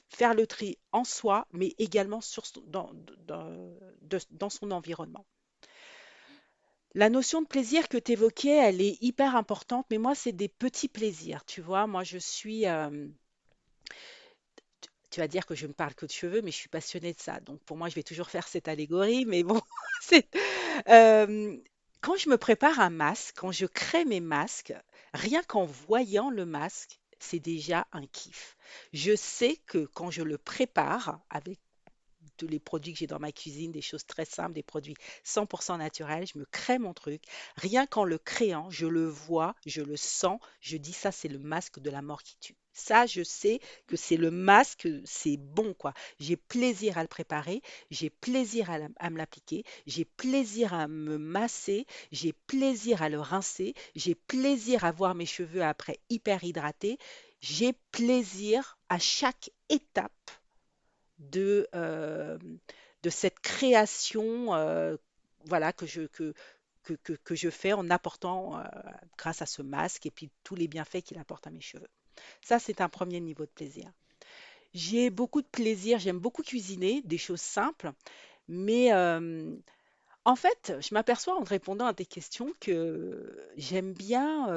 [0.10, 2.22] Faire le tri en soi, mais également
[4.32, 5.26] dans son environnement.
[6.96, 10.48] La notion de plaisir que tu évoquais, elle est hyper importante, mais moi, c'est des
[10.48, 11.88] petits plaisirs, tu vois.
[11.88, 13.10] Moi, je suis, euh,
[15.12, 17.20] tu vas dire que je ne parle que de cheveux, mais je suis passionnée de
[17.20, 17.42] ça.
[17.42, 19.60] Donc, pour moi, je vais toujours faire cette allégorie, mais bon,
[20.02, 20.30] c'est,
[20.88, 21.58] euh,
[22.00, 24.74] quand je me prépare un masque, quand je crée mes masques,
[25.14, 28.56] rien qu'en voyant le masque, c'est déjà un kiff.
[28.94, 31.60] Je sais que quand je le prépare avec
[32.36, 35.78] tous les produits que j'ai dans ma cuisine, des choses très simples, des produits 100%
[35.78, 36.28] naturels.
[36.32, 37.24] Je me crée mon truc.
[37.56, 41.40] Rien qu'en le créant, je le vois, je le sens, je dis ça, c'est le
[41.40, 42.56] masque de la mort qui tue.
[42.78, 45.94] Ça, je sais que c'est le masque, c'est bon, quoi.
[46.20, 51.18] J'ai plaisir à le préparer, j'ai plaisir à, à me l'appliquer, j'ai plaisir à me
[51.18, 56.98] masser, j'ai plaisir à le rincer, j'ai plaisir à voir mes cheveux après hyper hydratés,
[57.40, 60.12] j'ai plaisir à chaque étape
[61.20, 62.38] de, euh,
[63.04, 64.98] de cette création euh,
[65.46, 66.34] voilà, que je, que,
[66.84, 68.64] que, que, je fais en apportant, euh,
[69.18, 71.90] grâce à ce masque et puis tous les bienfaits qu'il apporte à mes cheveux.
[72.42, 73.92] Ça, c'est un premier niveau de plaisir.
[74.74, 77.92] J'ai beaucoup de plaisir, j'aime beaucoup cuisiner, des choses simples,
[78.50, 78.92] mais
[80.26, 84.50] en fait, je m'aperçois en répondant à tes questions que j'aime bien,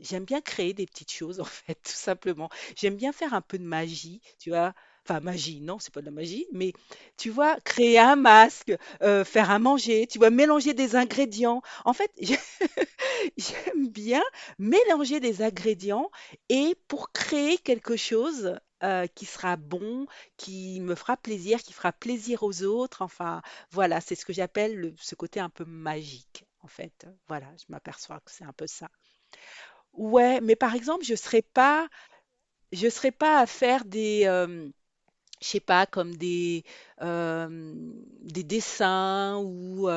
[0.00, 2.50] j'aime bien créer des petites choses, en fait, tout simplement.
[2.74, 4.74] J'aime bien faire un peu de magie, tu vois.
[5.08, 6.72] Enfin, magie, non, c'est pas de la magie, mais
[7.16, 11.62] tu vois, créer un masque, euh, faire à manger, tu vois, mélanger des ingrédients.
[11.86, 12.38] En fait, j'ai-
[13.38, 14.22] j'aime bien
[14.58, 16.10] mélanger des ingrédients
[16.48, 21.92] et pour créer quelque chose euh, qui sera bon, qui me fera plaisir, qui fera
[21.92, 23.02] plaisir aux autres.
[23.02, 26.44] Enfin, voilà, c'est ce que j'appelle le- ce côté un peu magique.
[26.62, 27.06] en fait.
[27.28, 28.88] Voilà, je m'aperçois que c'est un peu ça.
[29.92, 31.88] Ouais, mais par exemple, je serais pas,
[32.72, 34.70] je serais pas à faire des, euh,
[35.42, 36.64] je sais pas, comme des,
[37.00, 39.88] des dessins ou,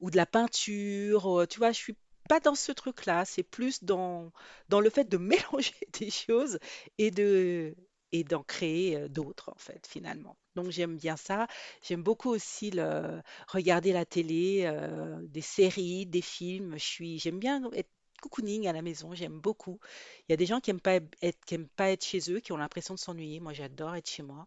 [0.00, 1.46] ou de la peinture.
[1.48, 1.96] Tu vois, je suis
[2.28, 3.24] pas dans ce truc-là.
[3.24, 4.32] C'est plus dans,
[4.68, 6.58] dans le fait de mélanger des choses
[6.98, 7.74] et de,
[8.12, 10.36] et d'en créer d'autres, en fait, finalement.
[10.54, 11.46] Donc j'aime bien ça.
[11.82, 14.70] J'aime beaucoup aussi le, regarder la télé,
[15.22, 16.76] des séries, des films.
[16.78, 19.14] J'aime bien être cocooning à la maison.
[19.14, 19.78] J'aime beaucoup.
[20.28, 22.40] Il y a des gens qui aiment pas être, qui aiment pas être chez eux,
[22.40, 23.40] qui ont l'impression de s'ennuyer.
[23.40, 24.46] Moi, j'adore être chez moi.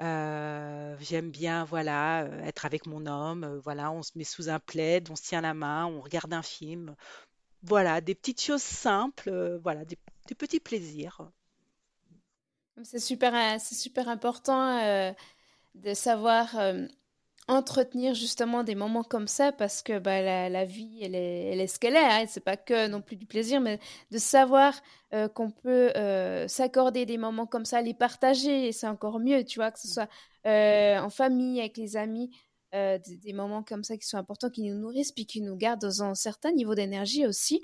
[0.00, 3.44] Euh, j'aime bien, voilà, euh, être avec mon homme.
[3.44, 6.32] euh, voilà, on se met sous un plaid, on se tient la main, on regarde
[6.32, 6.96] un film.
[7.62, 9.96] Voilà, des petites choses simples, voilà, des,
[10.34, 11.30] petits plaisirs.
[12.82, 15.14] C'est super, c'est super important
[15.74, 16.56] de savoir
[17.52, 21.60] entretenir justement des moments comme ça parce que bah, la, la vie, elle est, elle
[21.60, 21.98] est ce qu'elle est.
[21.98, 23.78] Hein, c'est pas que non plus du plaisir, mais
[24.10, 24.74] de savoir
[25.14, 29.44] euh, qu'on peut euh, s'accorder des moments comme ça, les partager, et c'est encore mieux,
[29.44, 30.08] tu vois, que ce soit
[30.46, 32.30] euh, en famille, avec les amis,
[32.72, 35.82] des, des moments comme ça qui sont importants, qui nous nourrissent, puis qui nous gardent
[35.82, 37.60] dans un certain niveau d'énergie aussi.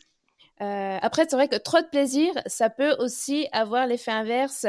[0.61, 4.67] Euh, après, c'est vrai que trop de plaisir, ça peut aussi avoir l'effet inverse.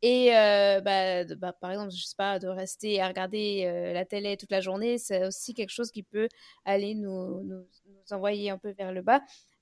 [0.00, 4.04] Et euh, bah, bah, par exemple, je sais pas, de rester à regarder euh, la
[4.04, 6.28] télé toute la journée, c'est aussi quelque chose qui peut
[6.64, 7.64] aller nous, nous,
[8.10, 9.20] envoyer un peu vers le bas.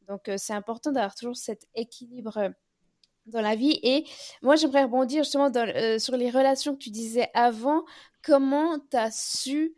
[0.08, 2.50] Donc, c'est important d'avoir toujours cet équilibre
[3.26, 3.78] dans la vie.
[3.82, 4.04] Et
[4.42, 5.50] moi, j'aimerais rebondir justement
[5.98, 7.84] sur les relations que tu disais avant.
[8.22, 9.74] Comment tu as su,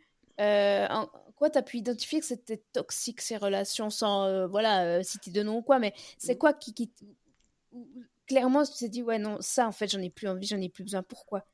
[1.43, 5.29] quoi tu as pu identifier que c'était toxique ces relations sans, euh, voilà, euh, citer
[5.29, 6.89] de nom ou quoi, mais c'est quoi qui, qui
[8.27, 10.69] clairement, tu t'es dit, ouais, non, ça, en fait, j'en ai plus envie, j'en ai
[10.69, 11.03] plus besoin.
[11.03, 11.45] Pourquoi?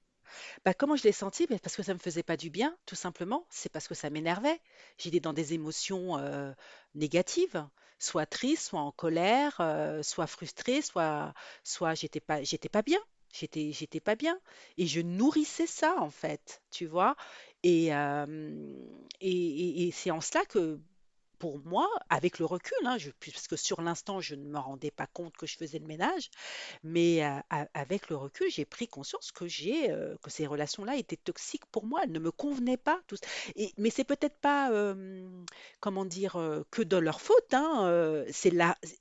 [0.64, 1.48] Bah, comment je l'ai senti?
[1.48, 3.48] Bah, parce que ça me faisait pas du bien, tout simplement.
[3.50, 4.62] C'est parce que ça m'énervait.
[5.00, 6.52] J'étais dans des émotions euh,
[6.94, 7.66] négatives,
[7.98, 13.00] soit triste, soit en colère, euh, soit frustrée, soit, soit j'étais pas, j'étais pas bien.
[13.34, 14.40] J'étais, j'étais pas bien.
[14.78, 17.16] Et je nourrissais ça, en fait, tu vois?
[17.64, 17.92] Et,
[19.88, 20.80] et c'est en cela que
[21.40, 25.36] pour moi, avec le recul, hein, puisque sur l'instant, je ne me rendais pas compte
[25.38, 26.30] que je faisais le ménage,
[26.84, 27.40] mais euh,
[27.74, 32.02] avec le recul, j'ai pris conscience euh, que ces relations-là étaient toxiques pour moi.
[32.04, 33.02] Elles ne me convenaient pas.
[33.78, 35.28] Mais c'est peut-être pas, euh,
[35.80, 36.34] comment dire,
[36.72, 37.54] que de leur faute.
[37.54, 38.54] Hein, c'est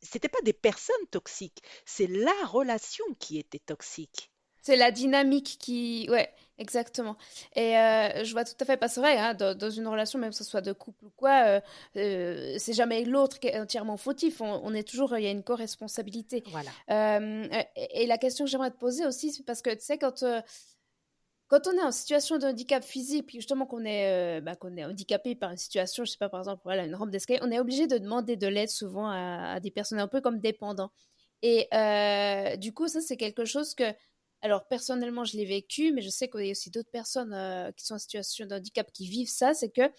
[0.03, 4.31] c'était pas des personnes toxiques, c'est la relation qui était toxique.
[4.69, 6.07] C'est la dynamique qui...
[6.11, 6.29] Ouais,
[6.59, 7.17] exactement.
[7.57, 10.19] Et euh, je vois tout à fait, pas c'est vrai, hein, dans, dans une relation,
[10.19, 11.61] même que ce soit de couple ou quoi, euh,
[11.97, 14.43] euh, c'est jamais l'autre qui est entièrement fautif.
[14.43, 16.45] On, on est toujours, il y a une co-responsabilité.
[16.49, 16.71] Voilà.
[17.77, 20.23] Et, et la question que j'aimerais te poser aussi, c'est parce que tu sais, quand,
[21.47, 24.85] quand on est en situation de handicap physique, justement qu'on est, euh, bah, qu'on est
[24.85, 27.59] handicapé par une situation, je sais pas, par exemple, voilà, une rampe d'escalier, on est
[27.59, 30.91] obligé de demander de l'aide souvent à, à des personnes un peu comme dépendants.
[31.41, 33.95] Et euh, du coup, ça, c'est quelque chose que,
[34.43, 37.73] alors personnellement, je l'ai vécu, mais je sais qu'il y a aussi d'autres personnes euh,
[37.73, 39.91] qui sont en situation de handicap qui vivent ça, c'est que,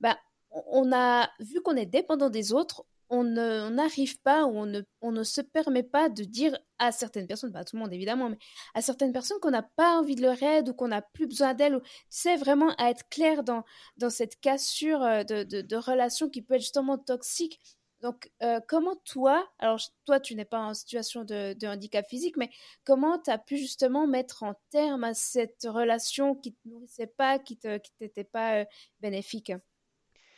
[0.00, 0.18] bah,
[0.50, 5.10] on a vu qu'on est dépendant des autres, on n'arrive pas ou on ne, on
[5.10, 8.30] ne se permet pas de dire à certaines personnes, pas à tout le monde évidemment,
[8.30, 8.38] mais
[8.74, 11.54] à certaines personnes qu'on n'a pas envie de leur aide ou qu'on n'a plus besoin
[11.54, 13.64] d'elles, tu sais, vraiment à être clair dans,
[13.96, 17.60] dans cette cassure euh, de, de, de relation qui peut être justement toxique.
[18.00, 22.36] Donc, euh, comment toi, alors toi, tu n'es pas en situation de, de handicap physique,
[22.38, 22.50] mais
[22.84, 27.38] comment tu as pu justement mettre en terme à cette relation qui te nourrissait pas,
[27.38, 28.64] qui te, qui t'était pas euh,
[29.00, 29.52] bénéfique?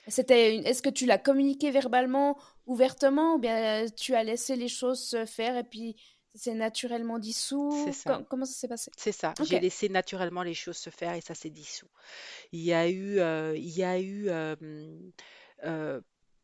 [0.09, 0.66] C'était une...
[0.66, 5.01] Est-ce que tu l'as communiqué verbalement, ouvertement, ou bien euh, tu as laissé les choses
[5.01, 5.96] se faire et puis
[6.35, 7.70] c'est naturellement dissous?
[7.92, 8.16] ça.
[8.16, 8.90] Com- comment ça s'est passé?
[8.96, 9.35] C'est ça.
[9.44, 11.88] J'ai laissé naturellement les choses se faire et ça s'est dissous.
[12.51, 14.57] Il y a eu, euh, il y a eu euh,
[15.64, 16.01] euh,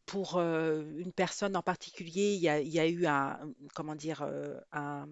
[0.09, 2.49] pour euh, une personne en particulier, il y
[2.81, 3.39] a, eu un,
[3.75, 5.07] comment dire, euh, un,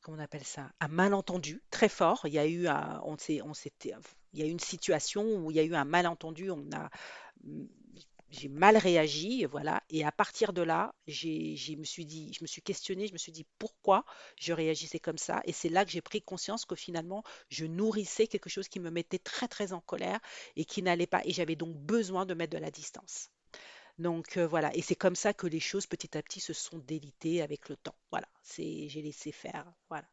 [0.00, 2.22] comment on appelle ça, un malentendu très fort.
[2.26, 2.68] Il y a eu
[3.02, 3.42] on s'est,
[4.32, 6.48] il y a une situation où il y a eu un malentendu.
[6.52, 6.90] On a,
[8.30, 9.82] j'ai mal réagi, voilà.
[9.90, 13.32] Et à partir de là, j'ai- me suis je me suis questionnée, je me suis
[13.32, 14.04] dit pourquoi
[14.38, 15.42] je réagissais comme ça.
[15.44, 18.90] Et c'est là que j'ai pris conscience que finalement, je nourrissais quelque chose qui me
[18.90, 20.20] mettait très très en colère
[20.54, 21.22] et qui n'allait pas.
[21.24, 23.30] Et j'avais donc besoin de mettre de la distance.
[23.98, 26.78] Donc euh, voilà, et c'est comme ça que les choses petit à petit se sont
[26.78, 27.94] délitées avec le temps.
[28.10, 29.64] Voilà, c'est j'ai laissé faire.
[29.88, 30.06] Voilà.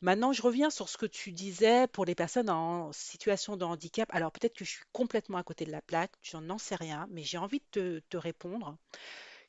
[0.00, 4.08] Maintenant, je reviens sur ce que tu disais pour les personnes en situation de handicap.
[4.12, 7.06] Alors peut-être que je suis complètement à côté de la plaque, je n'en sais rien,
[7.10, 8.76] mais j'ai envie de te, répondre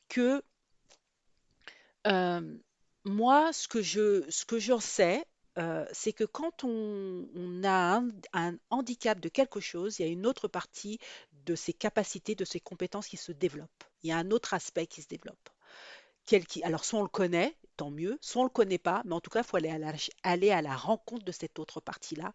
[0.10, 0.44] que
[2.08, 2.58] euh,
[3.06, 5.26] moi, ce que je, ce que j'en sais,
[5.58, 7.28] euh, c'est que quand on,
[7.64, 8.02] a
[8.34, 11.00] un, handicap de quelque chose, il y a une autre partie
[11.46, 13.84] de ses capacités, de ses compétences qui se développe.
[14.04, 15.50] Il y a un autre aspect qui se développe.
[16.64, 19.22] Alors, soit on le connaît, tant mieux, soit on ne le connaît pas, mais en
[19.22, 19.94] tout cas, il faut aller à la,
[20.58, 22.34] à la rencontre de cette autre partie-là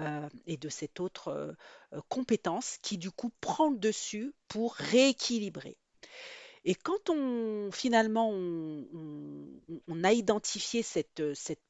[0.00, 5.76] euh, et de cette autre euh, compétence qui, du coup, prend le dessus pour rééquilibrer.
[6.64, 11.62] Et quand on finalement on, on- on a identifié cette, cette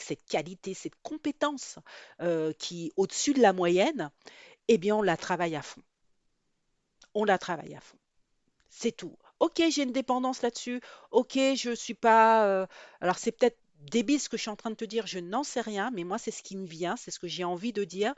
[0.00, 1.78] cette qualité, cette compétence
[2.20, 4.10] euh, qui est au-dessus de la moyenne,
[4.68, 5.82] eh bien on la travaille à fond.
[7.14, 7.98] On la travaille à fond.
[8.68, 9.16] C'est tout.
[9.40, 10.80] Ok, j'ai une dépendance là-dessus.
[11.10, 12.46] Ok, je suis pas.
[12.46, 12.66] euh,
[13.00, 13.58] Alors c'est peut-être
[13.90, 15.06] débile ce que je suis en train de te dire.
[15.06, 17.44] Je n'en sais rien, mais moi c'est ce qui me vient, c'est ce que j'ai
[17.44, 18.14] envie de dire,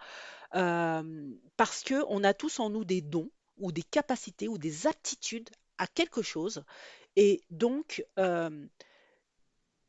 [0.54, 4.86] euh, parce que on a tous en nous des dons ou des capacités ou des
[4.86, 6.64] aptitudes à quelque chose,
[7.16, 8.04] et donc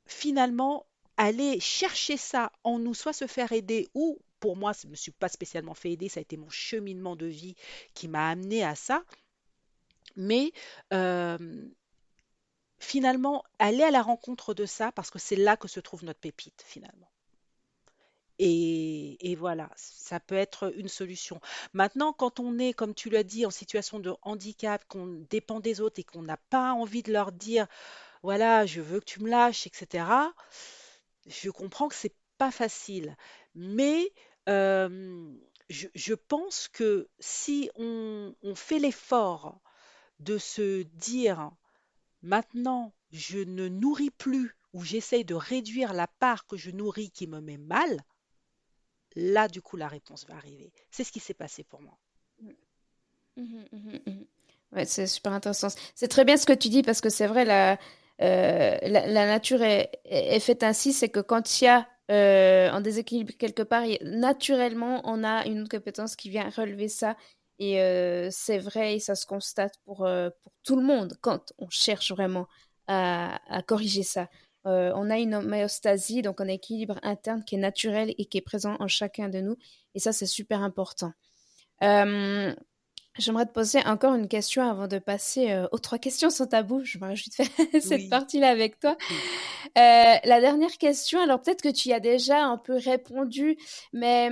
[0.06, 0.86] finalement
[1.20, 4.96] aller chercher ça en nous, soit se faire aider ou pour moi, je ne me
[4.96, 7.56] suis pas spécialement fait aider, ça a été mon cheminement de vie
[7.94, 9.04] qui m'a amené à ça.
[10.16, 10.54] Mais
[10.94, 11.38] euh,
[12.80, 16.22] finalement, aller à la rencontre de ça, parce que c'est là que se trouve notre
[16.22, 17.12] pépite, finalement.
[18.42, 21.42] Et, et voilà, ça peut être une solution.
[21.74, 25.82] Maintenant, quand on est, comme tu l'as dit, en situation de handicap, qu'on dépend des
[25.82, 27.68] autres et qu'on n'a pas envie de leur dire,
[28.24, 30.06] voilà, je veux que tu me lâches, etc.,
[31.28, 33.16] je comprends que c'est pas facile.
[33.56, 34.12] Mais
[34.48, 35.34] euh,
[35.70, 39.62] je, pense que si on, fait l'effort
[40.20, 41.52] de se dire
[42.22, 47.28] Maintenant, je ne nourris plus ou j'essaye de réduire la part que je nourris qui
[47.28, 48.04] me met mal,
[49.16, 50.72] là, du coup, la réponse va arriver.
[50.92, 51.98] C'est ce qui s'est passé pour moi.
[53.38, 54.26] Mhm, mhm, mhm.
[54.74, 55.70] Ouais, c'est super intéressant.
[55.96, 57.80] C'est très bien ce que tu dis parce que c'est vrai, la,
[58.22, 63.34] euh, la, nature est, faite ainsi, c'est que quand il y a euh, un déséquilibre
[63.38, 67.16] quelque part, naturellement, on a une compétence qui vient relever ça.
[67.60, 70.08] Et euh, c'est vrai, et ça se constate pour,
[70.64, 72.48] tout le monde quand on cherche vraiment
[72.88, 74.28] à, corriger ça.
[74.66, 78.76] On a une homéostasie, donc un équilibre interne qui est naturel et qui est présent
[78.80, 79.58] en chacun de nous.
[79.96, 81.14] Et ça, c'est super important.
[83.18, 86.82] J'aimerais te poser encore une question avant de passer euh, aux trois questions sans tabou.
[86.86, 87.48] Je me réjouis de faire
[87.82, 88.96] cette Oui, partie-là avec toi.
[89.10, 89.30] oui.
[89.78, 93.58] Euh, la dernière question, alors peut-être que tu y as déjà un peu répondu,
[93.94, 94.30] mais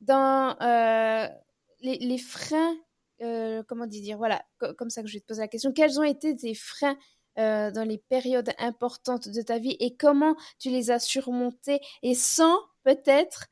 [0.00, 1.28] dans euh,
[1.80, 2.74] les, les freins,
[3.68, 6.04] comment dire, voilà, co- comme ça que je vais te poser la question, quels ont
[6.04, 6.96] été tes freins
[7.36, 12.56] dans les périodes importantes de ta vie et comment tu les as surmontés et sans
[12.82, 13.46] peut-être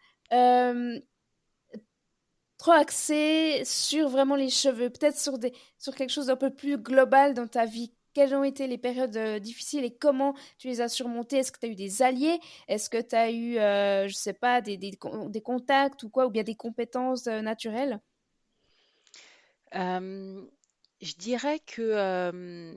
[2.64, 5.38] trop axé sur vraiment les cheveux, peut-être sur
[5.79, 7.92] sur quelque chose d'un peu plus global dans ta vie.
[8.14, 11.37] Quelles ont été les périodes euh, difficiles et comment tu les as surmontées?
[11.37, 12.40] Est-ce que tu as eu des alliés?
[12.68, 16.09] Est-ce que tu as eu, euh, je sais pas, des, des, con- des contacts ou
[16.09, 18.00] quoi, ou bien des compétences euh, naturelles?
[19.72, 22.72] Je dirais que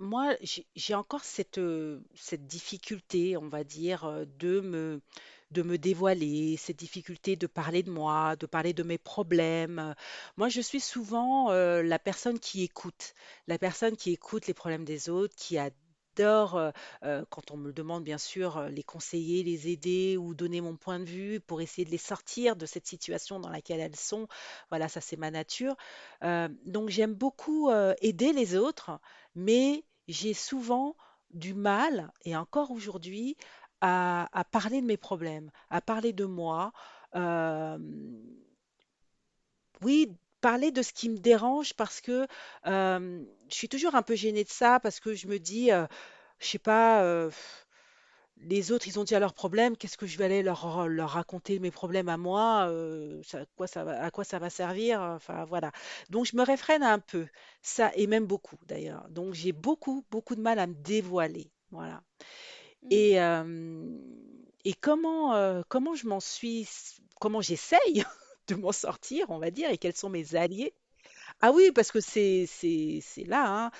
[0.00, 0.34] moi,
[0.74, 5.00] j'ai encore cette, euh, cette difficulté, on va dire, de me,
[5.54, 9.94] de me dévoiler, cette difficulté de parler de moi, de parler de mes problèmes.
[10.36, 13.14] Moi, je suis souvent euh, la personne qui écoute,
[13.46, 16.70] la personne qui écoute les problèmes des autres, qui adore, euh,
[17.04, 20.76] euh, quand on me le demande, bien sûr, les conseiller, les aider ou donner mon
[20.76, 24.26] point de vue pour essayer de les sortir de cette situation dans laquelle elles sont.
[24.70, 25.76] Voilà, ça, c'est ma nature.
[26.66, 28.98] Donc j'aime beaucoup aider les autres,
[29.34, 30.96] mais j'ai souvent
[31.34, 33.36] du mal, et encore aujourd'hui,
[33.86, 36.72] à, parler de mes problèmes, à parler de moi.
[39.82, 42.26] Oui, parler de ce qui me dérange parce que
[42.64, 45.86] je suis toujours un peu gênée de ça, parce que je me dis, euh,
[46.40, 47.02] je sais pas,
[48.38, 49.76] les autres, ils ont déjà leurs problèmes.
[49.76, 50.60] Qu'est-ce que je vais aller leur,
[51.10, 52.68] raconter mes problèmes à moi?
[53.22, 55.00] ça- à quoi ça va, à quoi ça va servir?
[55.00, 55.72] Enfin, voilà.
[56.10, 57.26] Donc, je me réfrène un peu.
[57.62, 59.08] Ça, et même beaucoup d'ailleurs.
[59.10, 61.50] Donc, j'ai beaucoup, beaucoup de mal à me dévoiler.
[61.70, 62.02] Voilà.
[62.90, 63.84] Et, euh,
[64.64, 66.68] et comment, euh, comment je m'en suis,
[67.20, 68.04] comment j'essaye
[68.48, 70.74] de m'en sortir, on va dire, et quels sont mes alliés?
[71.40, 73.70] Ah oui, parce que c'est, c'est, c'est là, hein.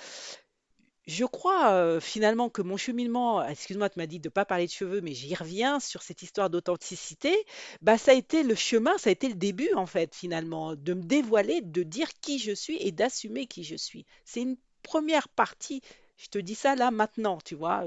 [1.07, 4.65] Je crois euh, finalement que mon cheminement, excuse-moi, tu m'as dit de ne pas parler
[4.65, 7.35] de cheveux, mais j'y reviens sur cette histoire d'authenticité,
[7.81, 10.93] bah ça a été le chemin, ça a été le début en fait finalement, de
[10.95, 14.05] me dévoiler, de dire qui je suis et d'assumer qui je suis.
[14.25, 15.81] C'est une première partie.
[16.17, 17.85] Je te dis ça là maintenant, tu vois,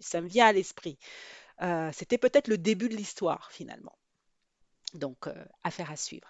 [0.00, 0.98] ça me vient à l'esprit.
[1.62, 3.96] Euh, c'était peut-être le début de l'histoire finalement.
[4.94, 6.28] Donc, euh, affaire à suivre.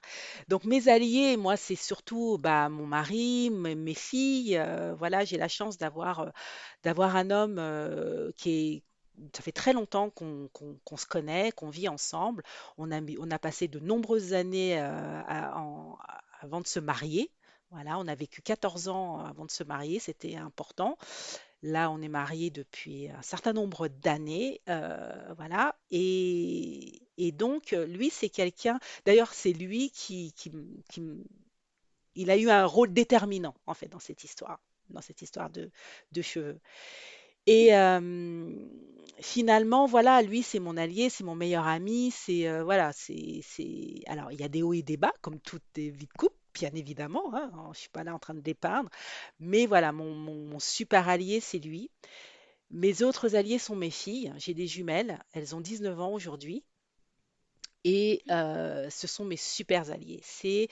[0.48, 4.56] Donc, mes alliés, moi, c'est surtout bah, mon mari, mes, filles.
[4.56, 6.32] euh, voilà, j'ai la chance d'avoir
[6.82, 8.82] d'avoir un homme qui est
[9.34, 12.42] ça fait très longtemps qu'on se connaît, qu'on vit ensemble.
[12.78, 17.30] On a, on a passé de nombreuses années avant de se marier.
[17.74, 20.96] On a vécu 14 ans avant de se marier, c'était important.
[21.62, 25.76] Là, on est mariés depuis un certain nombre d'années, euh, voilà.
[25.90, 27.00] Et,
[27.32, 28.78] donc, euh, lui, c'est quelqu'un.
[29.06, 30.34] D'ailleurs, c'est lui qui,
[32.28, 34.60] a eu un rôle déterminant en fait dans cette histoire,
[34.90, 35.70] dans cette histoire de,
[36.20, 36.60] cheveux.
[37.46, 38.68] Et euh,
[39.20, 43.40] finalement, voilà, lui, c'est mon allié, c'est mon meilleur ami, c'est euh, voilà, c'est.
[44.06, 46.33] Alors, il y a des hauts et des bas, comme toutes les vies de couple,
[46.54, 47.34] bien évidemment.
[47.34, 48.90] Hein, je suis pas là en train de dépeindre,
[49.40, 51.90] mais voilà, mon, super allié, c'est lui.
[52.70, 54.32] Mes autres alliés sont mes filles.
[54.38, 56.64] J'ai des jumelles, elles ont 19 ans aujourd'hui.
[57.86, 60.22] Et euh, ce sont mes super alliés.
[60.24, 60.68] C'est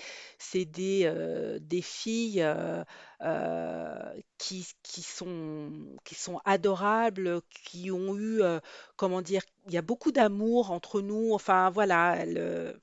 [0.79, 2.85] euh, des filles euh,
[4.39, 4.65] qui,
[5.03, 8.41] sont, qui sont adorables, qui ont eu,
[8.97, 11.35] comment dire, il y a beaucoup d'amour entre nous.
[11.35, 12.81] Enfin, voilà, elles,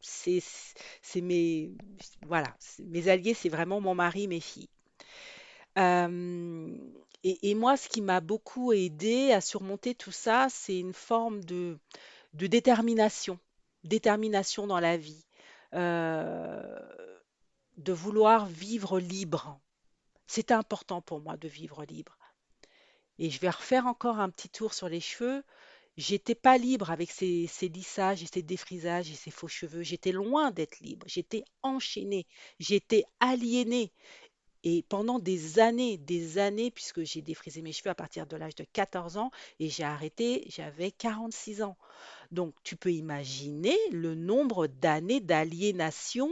[0.00, 1.72] c'est mes,
[2.26, 4.68] voilà, mes alliés, c'est vraiment mon mari, mes filles.
[5.78, 6.76] Euh,
[7.24, 11.44] et, et moi, ce qui m'a beaucoup aidé à surmonter tout ça, c'est une forme
[11.44, 11.78] de,
[12.34, 13.38] de détermination,
[13.84, 15.24] détermination dans la vie,
[15.74, 16.62] euh,
[17.76, 19.60] de vouloir vivre libre.
[20.26, 22.16] C'est important pour moi de vivre libre.
[23.18, 25.44] Et je vais refaire encore un petit tour sur les cheveux.
[25.98, 29.82] J'étais pas libre avec ces, lissages et ces défrisages et ces faux cheveux.
[29.82, 31.04] J'étais loin d'être libre.
[31.08, 32.28] J'étais enchaînée.
[32.60, 33.92] J'étais aliénée.
[34.62, 38.54] Et pendant des années, des années, puisque j'ai défrisé mes cheveux à partir de l'âge
[38.54, 41.76] de 14 ans et j'ai arrêté, j'avais 46 ans.
[42.30, 46.30] Donc, tu peux imaginer le nombre d'années d'aliénation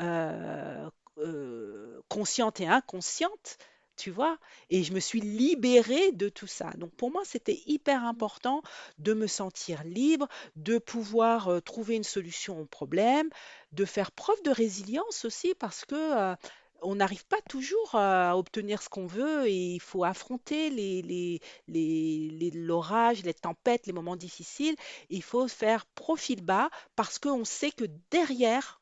[0.00, 0.88] euh,
[1.18, 3.58] euh, consciente et inconsciente,
[4.00, 4.38] tu vois.
[4.70, 6.70] Et je me suis libérée de tout ça.
[6.78, 8.62] Donc, pour moi, c'était hyper important
[8.98, 13.28] de me sentir libre, de pouvoir trouver une solution au problème,
[13.72, 16.34] de faire preuve de résilience aussi, parce que
[16.82, 21.40] on n'arrive pas toujours à obtenir ce qu'on veut et il faut affronter les, les,
[21.68, 24.76] les, les- l'orage, les tempêtes, les moments difficiles.
[25.10, 28.80] Il faut faire profil bas parce qu'on sait que derrière,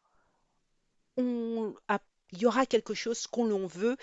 [1.16, 1.74] on
[2.32, 3.96] il y aura quelque chose qu'on veut,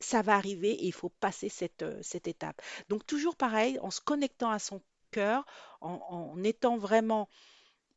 [0.00, 2.60] ça va arriver et il faut passer cette, euh, cette étape.
[2.88, 5.44] Donc toujours pareil, en se connectant à son cœur,
[5.80, 7.28] en, étant vraiment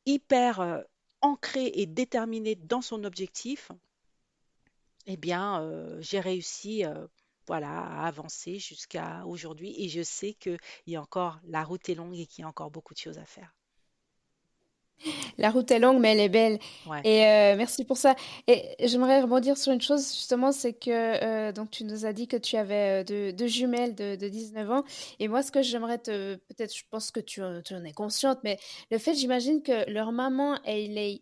[0.05, 0.81] hyper euh,
[1.21, 3.71] ancré et déterminé dans son objectif,
[5.05, 6.83] eh bien, euh, j'ai réussi
[7.47, 11.95] voilà, à avancer jusqu'à aujourd'hui et je sais qu'il y a encore, la route est
[11.95, 13.53] longue et qu'il y a encore beaucoup de choses à faire.
[15.37, 16.59] La route est longue, mais elle est belle.
[16.85, 17.01] Ouais.
[17.03, 18.15] Et euh, merci pour ça.
[18.47, 22.27] Et j'aimerais rebondir sur une chose, justement, c'est que euh, donc tu nous as dit
[22.27, 24.83] que tu avais euh, deux, deux jumelles de, de 19 ans.
[25.19, 26.35] Et moi, ce que j'aimerais te...
[26.35, 28.57] Peut-être, je pense que tu, en- tu en es consciente, mais
[28.91, 31.21] le fait, j'imagine que leur maman, elle ait,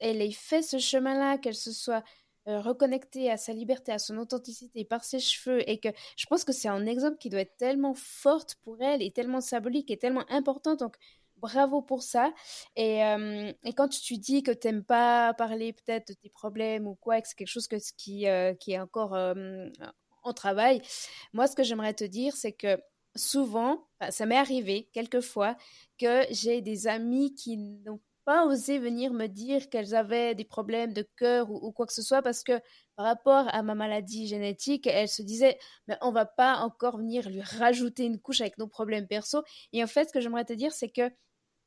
[0.00, 2.04] elle ait fait ce chemin-là, qu'elle se soit
[2.48, 6.44] euh, reconnectée à sa liberté, à son authenticité par ses cheveux, et que je pense
[6.44, 9.96] que c'est un exemple qui doit être tellement forte pour elle, et tellement symbolique, et
[9.96, 10.74] tellement important.
[10.76, 10.96] Donc,
[11.44, 12.32] bravo pour ça.
[12.76, 16.94] Et, euh, et quand tu dis que t'aimes pas parler peut-être de tes problèmes ou
[16.94, 19.68] quoi, que c'est quelque chose que, qui, euh, qui est encore euh,
[20.22, 20.80] en travail,
[21.34, 22.78] moi, ce que j'aimerais te dire, c'est que
[23.14, 25.56] souvent, enfin, ça m'est arrivé quelquefois
[25.98, 30.94] que j'ai des amis qui n'ont pas osé venir me dire qu'elles avaient des problèmes
[30.94, 32.58] de cœur ou, ou quoi que ce soit parce que
[32.96, 37.28] par rapport à ma maladie génétique, elles se disaient, mais on va pas encore venir
[37.28, 39.42] lui rajouter une couche avec nos problèmes perso.
[39.72, 41.10] Et en fait, ce que j'aimerais te dire, c'est que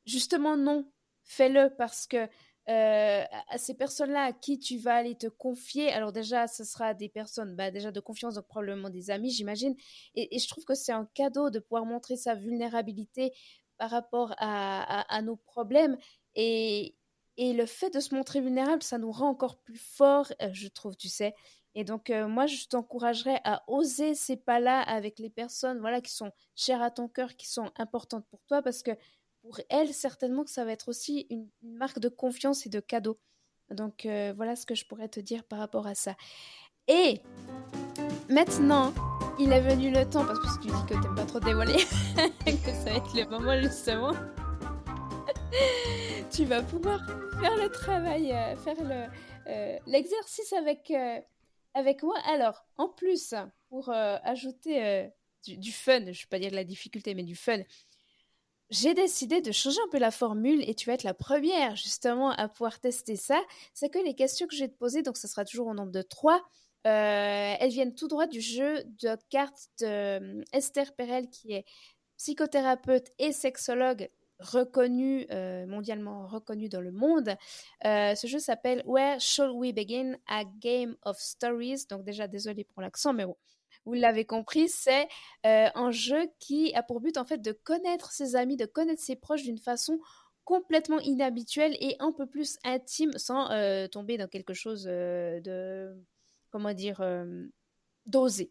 [0.08, 0.90] Justement, non.
[1.24, 6.12] Fais-le parce que euh, à ces personnes-là à qui tu vas aller te confier, alors
[6.12, 9.74] déjà, ce sera des personnes bah, déjà de confiance, donc probablement des amis, j'imagine.
[10.14, 13.32] Et, je trouve que c'est un cadeau de pouvoir montrer sa vulnérabilité
[13.78, 15.96] par rapport à nos problèmes.
[16.34, 16.96] Et,
[17.38, 20.66] et le fait de se montrer vulnérable, ça nous rend encore plus forts, euh, je
[20.66, 21.34] trouve, tu sais.
[21.76, 26.12] Et donc, euh, moi, je t'encouragerais à oser ces pas-là avec les personnes voilà, qui
[26.12, 28.90] sont chères à ton cœur, qui sont importantes pour toi, parce que
[29.42, 33.18] pour elle, certainement que ça va être aussi une, marque de confiance et de cadeau.
[33.70, 36.16] Donc euh, voilà ce que je pourrais te dire par rapport à ça.
[36.86, 37.20] Et
[38.28, 38.92] maintenant,
[39.38, 41.76] il est venu le temps, parce que tu dis que t'aimes pas trop dévoiler,
[42.46, 44.12] que ça va être le moment justement.
[46.30, 47.04] tu vas pouvoir
[47.40, 48.76] faire le travail, euh, faire
[49.46, 50.92] euh, l'exercice avec,
[51.74, 52.16] avec moi.
[52.26, 53.34] Alors, en plus,
[53.68, 55.10] pour ajouter
[55.44, 57.58] du, du fun, je ne vais pas dire de la difficulté, mais du fun,
[58.70, 62.30] j'ai décidé de changer un peu la formule et tu vas être la première justement
[62.30, 63.40] à pouvoir tester ça.
[63.72, 65.92] C'est que les questions que je vais te poser, donc ça sera toujours au nombre
[65.92, 66.42] de trois,
[66.86, 71.64] euh, elles viennent tout droit du jeu de cartes de euh, Esther Perel qui est
[72.16, 77.34] psychothérapeute et sexologue reconnu, euh, mondialement reconnu dans le monde.
[77.82, 80.16] Ce jeu s'appelle Where Shall We Begin?
[80.28, 81.86] A Game of Stories.
[81.88, 83.36] Donc déjà, désolé pour l'accent, mais bon,
[83.84, 85.08] vous l'avez compris, c'est
[85.46, 89.02] euh, un jeu qui a pour but en fait de connaître ses amis, de connaître
[89.02, 89.98] ses proches d'une façon
[90.44, 93.48] complètement inhabituelle et un peu plus intime sans
[93.90, 95.94] tomber dans quelque chose de,
[96.50, 97.02] comment dire,
[98.06, 98.50] dosé.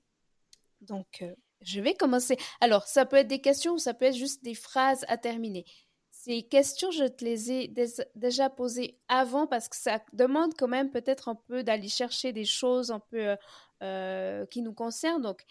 [0.82, 1.24] Donc,
[1.62, 2.38] je vais commencer.
[2.62, 5.66] Alors, ça peut être des questions ou ça peut être juste des phrases à terminer.
[6.12, 7.74] Ces questions, je te les ai
[8.16, 12.46] déjà posées avant parce que ça demande quand même peut-être un peu d'aller chercher des
[12.46, 13.38] choses un peu euh, euh,
[13.80, 15.22] qui nous concernent.
[15.22, 15.46] Donc,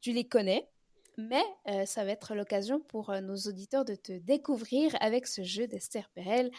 [0.00, 0.68] tu les connais,
[1.16, 5.66] mais euh, ça va être l'occasion pour nos auditeurs de te découvrir avec ce jeu
[5.66, 6.50] d'Esther Perel.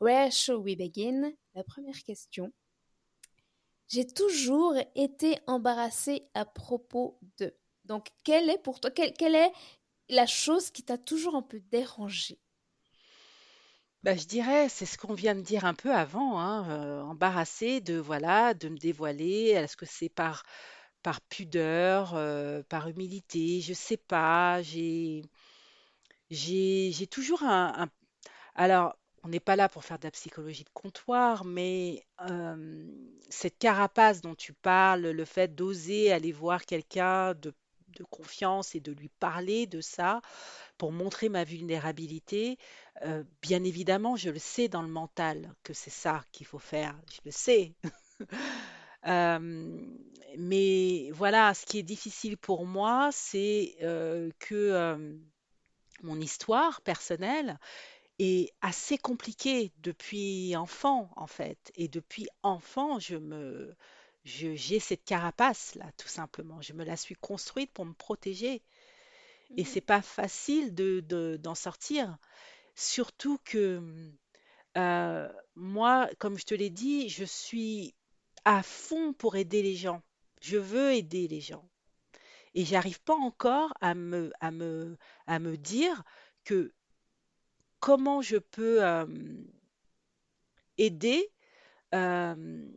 [0.00, 1.32] Where shall we begin?
[1.54, 2.52] La première question.
[3.88, 7.54] J'ai toujours été embarrassée à propos de.
[7.84, 9.52] Donc, quelle est pour toi, quelle, est
[10.08, 12.38] la chose qui t'a toujours un peu dérangé
[14.02, 17.80] bah, je dirais, c'est ce qu'on vient de dire un peu avant, hein, euh, embarrassée
[17.80, 19.50] de voilà, de me dévoiler.
[19.50, 20.42] Est-ce que c'est par
[21.02, 24.62] par pudeur, euh, par humilité, je sais pas.
[24.62, 25.22] J'ai
[26.30, 27.88] j'ai toujours un,
[28.54, 32.04] alors on n'est pas là pour faire de la psychologie de comptoir, mais
[33.30, 37.52] cette carapace dont tu parles, le fait d'oser aller voir quelqu'un de
[37.96, 40.20] de confiance et de lui parler de ça
[40.78, 42.58] pour montrer ma vulnérabilité.
[43.02, 46.98] Euh, bien évidemment, je le sais dans le mental que c'est ça qu'il faut faire.
[47.10, 47.74] Je le sais.
[49.08, 49.80] Euh,
[50.38, 55.18] mais voilà, ce qui est difficile pour moi, c'est euh, que
[56.04, 57.58] mon histoire personnelle
[58.18, 61.72] est assez compliquée depuis enfant, en fait.
[61.74, 63.74] Et depuis enfant, je me,
[64.24, 66.60] je- j'ai cette carapace là, tout simplement.
[66.62, 68.62] Je me la suis construite pour me protéger.
[69.56, 72.18] Et Mhm, c'est pas facile de, de- d'en sortir.
[72.76, 73.82] Surtout que
[74.78, 77.94] euh, moi, comme je te l'ai dit, je suis
[78.44, 80.02] à fond pour aider les gens.
[80.42, 81.68] Je veux aider les gens.
[82.54, 84.96] Et j'arrive pas encore à me, à me,
[85.26, 86.02] à me dire
[86.44, 86.72] que
[87.80, 89.06] comment je peux euh,
[90.78, 91.30] aider
[91.94, 92.68] euh,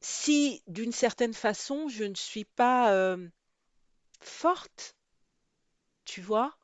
[0.00, 3.28] si d'une certaine façon je ne suis pas euh,
[4.20, 4.96] forte,
[6.04, 6.56] tu vois?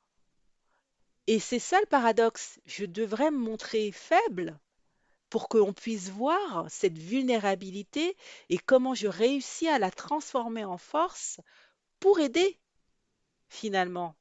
[1.26, 2.61] Et c'est ça le paradoxe.
[2.66, 4.59] Je devrais me montrer faible
[5.28, 8.16] pour qu'on puisse voir cette vulnérabilité
[8.49, 11.41] et comment je réussis à la transformer en force
[12.01, 12.59] pour aider
[13.49, 14.14] finalement.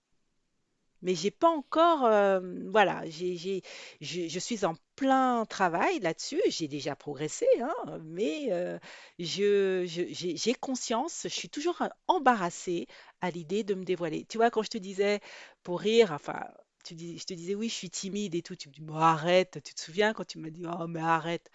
[1.01, 2.39] Mais j'ai pas encore, euh,
[2.71, 3.61] voilà, j'ai,
[4.01, 6.41] je, suis en plein travail là-dessus.
[6.47, 8.79] J'ai déjà progressé, hein, mais euh,
[9.19, 12.87] je, j'ai conscience, je suis toujours euh, embarrassée
[13.21, 14.25] à l'idée de me dévoiler.
[14.29, 15.19] Tu vois, quand je te disais
[15.63, 16.41] pour rire, enfin,
[16.83, 18.55] tu dis, je te disais oui, je suis timide et tout.
[18.55, 19.59] Tu me dis, bon, arrête.
[19.63, 21.51] Tu te souviens quand tu m'as dit, oh, mais arrête.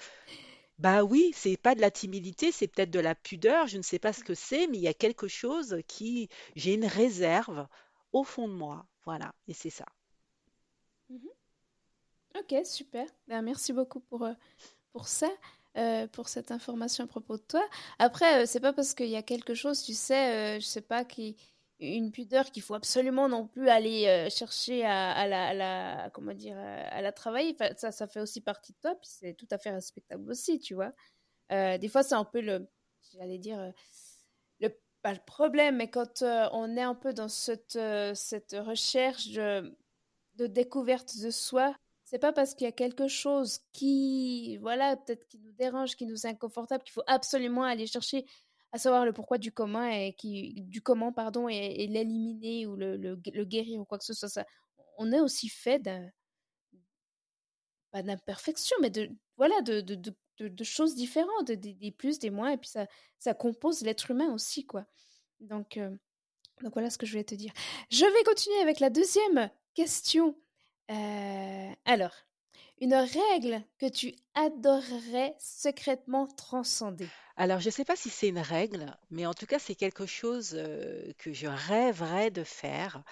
[0.80, 3.98] Bah oui, c'est pas de la timidité, c'est peut-être de la pudeur, je ne sais
[3.98, 7.68] pas ce que c'est, mais il y a quelque chose qui, j'ai une réserve
[8.12, 9.84] au fond de moi, voilà, et c'est ça.
[11.08, 11.30] mhm.
[12.38, 13.06] Ok, super.
[13.26, 14.34] Ben, merci beaucoup pour, euh,
[14.92, 15.28] pour ça,
[15.76, 17.62] euh, pour cette information à propos de toi.
[17.98, 20.80] Après, euh, c'est pas parce qu'il y a quelque chose, tu sais, euh, je sais
[20.82, 21.36] pas, qui,
[21.80, 27.02] une pudeur qu'il faut absolument non plus aller euh, chercher à, la, comment dire, à
[27.02, 27.56] la travailler.
[27.76, 30.74] Ça, ça fait aussi partie de toi, puis c'est tout à fait respectable aussi, tu
[30.74, 30.92] vois.
[31.50, 32.68] Des fois, c'est un peu le,
[33.12, 33.72] j'allais dire,
[35.02, 39.28] pas le problème, mais quand euh, on est un peu dans cette, euh, cette recherche
[39.28, 39.76] de,
[40.34, 41.74] de découverte de soi,
[42.04, 46.06] c'est pas parce qu'il y a quelque chose qui, voilà, peut-être qui nous dérange, qui
[46.06, 48.26] nous est inconfortable, qu'il faut absolument aller chercher
[48.72, 52.96] à savoir le pourquoi du comment et qui, du comment, pardon, et, l'éliminer ou le,
[52.96, 54.28] le, guérir ou quoi que ce soit.
[54.28, 54.44] Ça,
[54.98, 56.08] on est aussi fait d'un
[57.90, 59.80] pas d'imperfection, mais de, voilà, de,
[60.48, 62.86] de- choses différentes, des, plus, des moins, et puis ça,
[63.18, 64.86] ça compose l'être humain aussi, quoi.
[65.40, 65.90] Donc, euh,
[66.62, 67.52] donc voilà ce que je voulais te dire.
[67.90, 70.36] Je vais continuer avec la deuxième question.
[70.90, 72.14] Euh, alors,
[72.80, 77.08] une règle que tu adorerais secrètement transcender?
[77.36, 80.06] Alors, je ne sais pas si c'est une règle, mais en tout cas, c'est quelque
[80.06, 83.02] chose euh, que je rêverais de faire.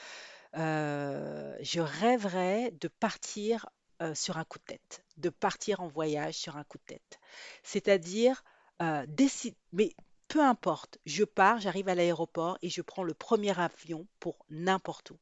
[0.55, 3.67] Je rêverais de partir
[4.03, 7.21] euh, sur un coup de tête, de partir en voyage sur un coup de tête.
[7.63, 8.45] C'est-à-dire,
[8.83, 9.93] euh, décide, mais
[10.29, 15.11] peu importe, je pars, j'arrive à l'aéroport et je prends le premier avion pour n'importe
[15.11, 15.19] où.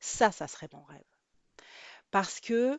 [0.00, 1.02] Ça, ça serait mon rêve.
[2.10, 2.78] Parce que,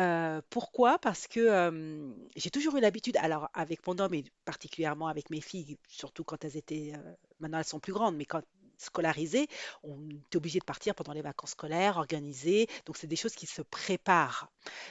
[0.00, 0.98] heu, pourquoi?
[0.98, 5.78] Parce que, j'ai toujours eu l'habitude alors avec mon homme et particulièrement avec mes filles,
[5.88, 6.92] surtout quand elles étaient,
[7.38, 8.42] maintenant elles sont plus grandes, mais quand
[8.78, 9.48] scolarisé,
[9.82, 12.68] on est obligé de partir pendant les vacances scolaires, organiser.
[12.86, 14.50] Donc, c'est des choses qui se préparent.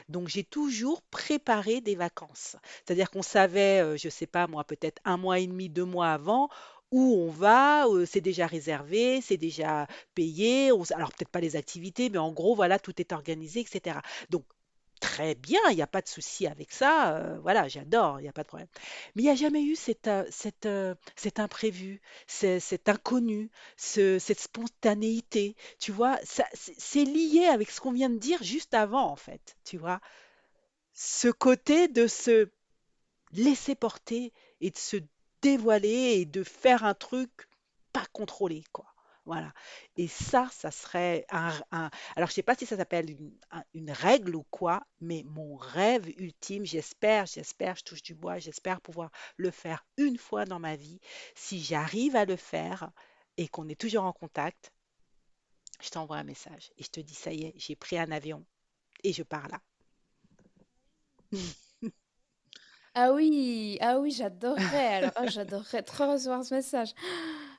[0.09, 2.55] Donc, j'ai toujours préparé des vacances.
[2.86, 5.86] C'est-à-dire qu'on savait, euh, je ne sais pas moi, peut-être un mois et demi, deux
[5.86, 6.49] mois avant,
[6.91, 10.69] où on va, euh, c'est déjà réservé, c'est déjà payé.
[10.91, 13.97] alors, peut-être pas les activités, mais en gros, voilà, tout est organisé, etc.
[14.29, 14.45] Donc,
[14.99, 17.17] très bien, il n'y a pas de souci avec ça.
[17.17, 18.67] euh, voilà, j'adore, il n'y a pas de problème.
[19.15, 23.51] Mais il n'y a jamais eu cet, euh, cet, euh, cet imprévu, ce- cet inconnu,
[23.77, 25.55] ce- cette spontanéité.
[25.79, 29.15] Tu vois, ça, c'est c'est lié avec ce qu'on vient de dire juste avant, en
[29.15, 29.57] fait.
[29.65, 29.99] Tu vois,
[30.93, 32.49] ce côté de se
[33.33, 34.97] laisser porter et de se
[35.43, 37.31] dévoiler et de faire un truc
[37.93, 38.92] pas contrôlé, quoi.
[39.26, 39.53] Voilà.
[39.97, 43.91] Et ça, ça serait un, alors je sais pas si ça s'appelle une, un- une
[43.91, 49.11] règle ou quoi, mais mon rêve ultime, j'espère, j'espère, je touche du bois, j'espère pouvoir
[49.38, 50.99] le faire une fois dans ma vie.
[51.36, 52.91] Si j'arrive à le faire
[53.38, 54.74] et qu'on est toujours en contact,
[55.82, 58.43] je t'envoie un message et je te dis, ça y est, j'ai pris un avion
[59.03, 59.61] et je pars là.
[62.95, 64.88] Ah oui, ah oui, j'adorerais.
[64.95, 66.93] Alors, ah, j'adorerais trop recevoir ce message.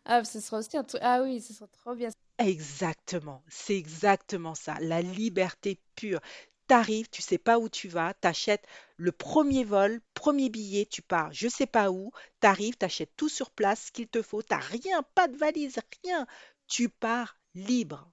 [0.07, 1.01] Ah, ce sera aussi un truc.
[1.05, 2.11] Ah oui, ce sera trop bien.
[2.39, 6.21] Exactement, c'est exactement ça, la liberté pure.
[6.69, 8.65] T'arrives, tu sais pas où tu vas, t'achètes
[8.97, 13.51] le premier vol, premier billet, tu pars, je sais pas où, t'arrives, t'achètes tout sur
[13.51, 16.27] place, ce qu'il te faut, t'as rien, pas de valise, rien,
[16.69, 18.09] tu pars libre.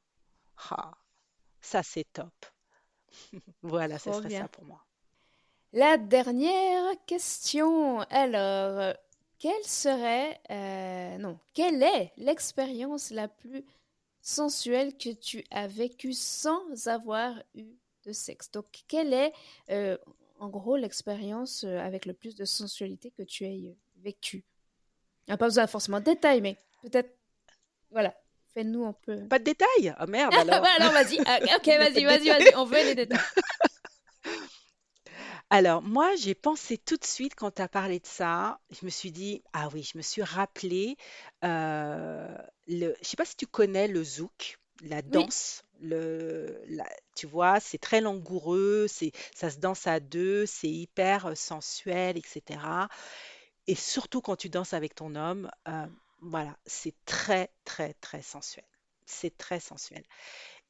[0.72, 0.94] Ah,
[1.62, 2.34] ça c'est top.
[3.64, 4.86] Voilà, ce Trop serait ça pour moi.
[5.74, 8.00] La dernière question.
[8.10, 8.94] Alors,
[9.42, 13.66] quelle serait, euh, non, quelle est l'expérience la plus
[14.22, 17.66] sensuelle que tu as vécue sans avoir eu
[18.06, 18.52] de sexe?
[18.52, 19.34] Donc, quelle est,
[19.72, 19.98] euh,
[20.40, 24.44] en gros, l'expérience euh, avec le plus de sensualité que tu aies vécue?
[25.28, 27.10] Ah, pas besoin forcément de détails, mais peut-être,
[27.90, 28.14] voilà,
[28.54, 29.28] fais-nous un peu.
[29.28, 29.96] Pas de détails?
[29.98, 30.94] Ah merde bah alors.
[30.94, 31.18] vas-y.
[31.26, 32.56] Ah, ok, vas-y, vas-y, vas-y.
[32.56, 33.18] On veut les détails.
[35.52, 38.90] Alors, moi, j'ai pensé tout de suite quand tu as parlé de ça, je me
[38.90, 40.98] suis dit, ah oui, je me suis rappelé,
[41.44, 42.36] euh,
[42.68, 45.28] le, je sais pas si tu connais le zouk, la Oui.
[45.28, 50.70] danse, le, la- tu vois, c'est très langoureux, c'est, ça se danse à deux, c'est
[50.70, 52.88] hyper euh, sensuel, etc.
[53.68, 55.86] Et surtout quand tu danses avec ton homme, euh,
[56.22, 58.66] voilà, c'est très, très, très sensuel.
[59.06, 60.04] C'est très sensuel.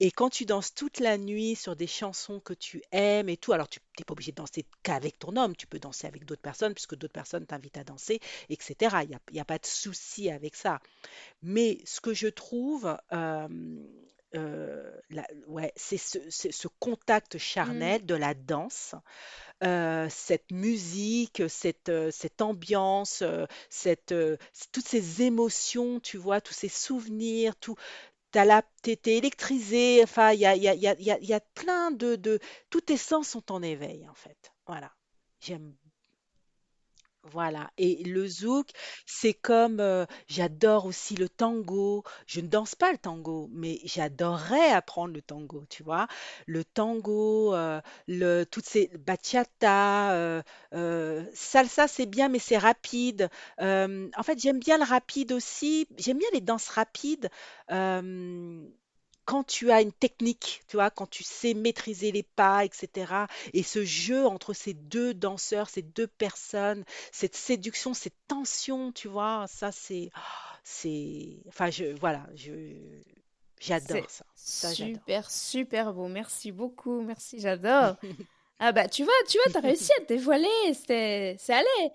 [0.04, 3.54] Et quand tu danses toute la nuit sur des chansons que tu aimes et tout,
[3.54, 6.42] alors tu n'es pas obligé de danser qu'avec ton homme, tu peux danser avec d'autres
[6.42, 9.04] personnes puisque d'autres personnes t'invitent à danser, etc.
[9.04, 10.80] Il n'y a, il y a pas de souci avec ça.
[11.44, 13.48] Mais ce que je trouve, euh,
[14.36, 18.96] euh, la- ouais, c'est ce, contact charnel de la danse,
[19.64, 23.24] euh, cette musique, cette, euh, cette ambiance,
[23.70, 24.16] cette,
[24.72, 27.76] toutes ces émotions, tu vois, tous ces souvenirs, tout,
[28.32, 32.40] T'as la, t'es, électrisé, enfin, il y a plein de, de...
[32.70, 34.54] Tous tes sens sont en éveil, en fait.
[34.66, 34.92] Voilà.
[35.40, 35.76] J'aime,
[37.24, 37.70] voilà.
[37.78, 38.70] Et le zouk,
[39.06, 42.04] c'est comme, euh, j'adore aussi le tango.
[42.26, 46.08] Je ne danse pas le tango, mais j'adorerais apprendre le tango, tu vois.
[46.48, 50.14] Le tango, euh, le, toutes ces bachata,
[50.74, 53.30] euh, salsa, c'est bien, mais c'est rapide.
[53.60, 55.88] En fait, j'aime bien le rapide aussi.
[55.98, 57.30] J'aime bien les danses rapides.
[59.26, 63.28] Quand tu as une technique, tu vois, quand tu sais maîtriser les pas, etc.
[63.54, 69.08] Et ce jeu entre ces deux danseurs, ces deux personnes, cette séduction, cette tension, tu
[69.08, 70.22] vois, ça c'est, ah,
[70.64, 72.52] c'est, enfin je, voilà, je,
[73.60, 76.08] j'adore c'est ça, super, super beau.
[76.08, 77.02] Merci beaucoup.
[77.02, 77.96] Merci, j'adore.
[78.60, 81.92] Ah bah tu vois, tu vois, t'as réussi à te dévoiler, c'était, c'est allé.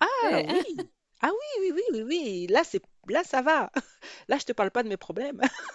[0.00, 0.90] Ah C'est- oui,
[1.22, 3.70] ah oui, oui, oui, oui, oui, là c'est, là ça va,
[4.28, 5.40] là je te parle pas de mes problèmes.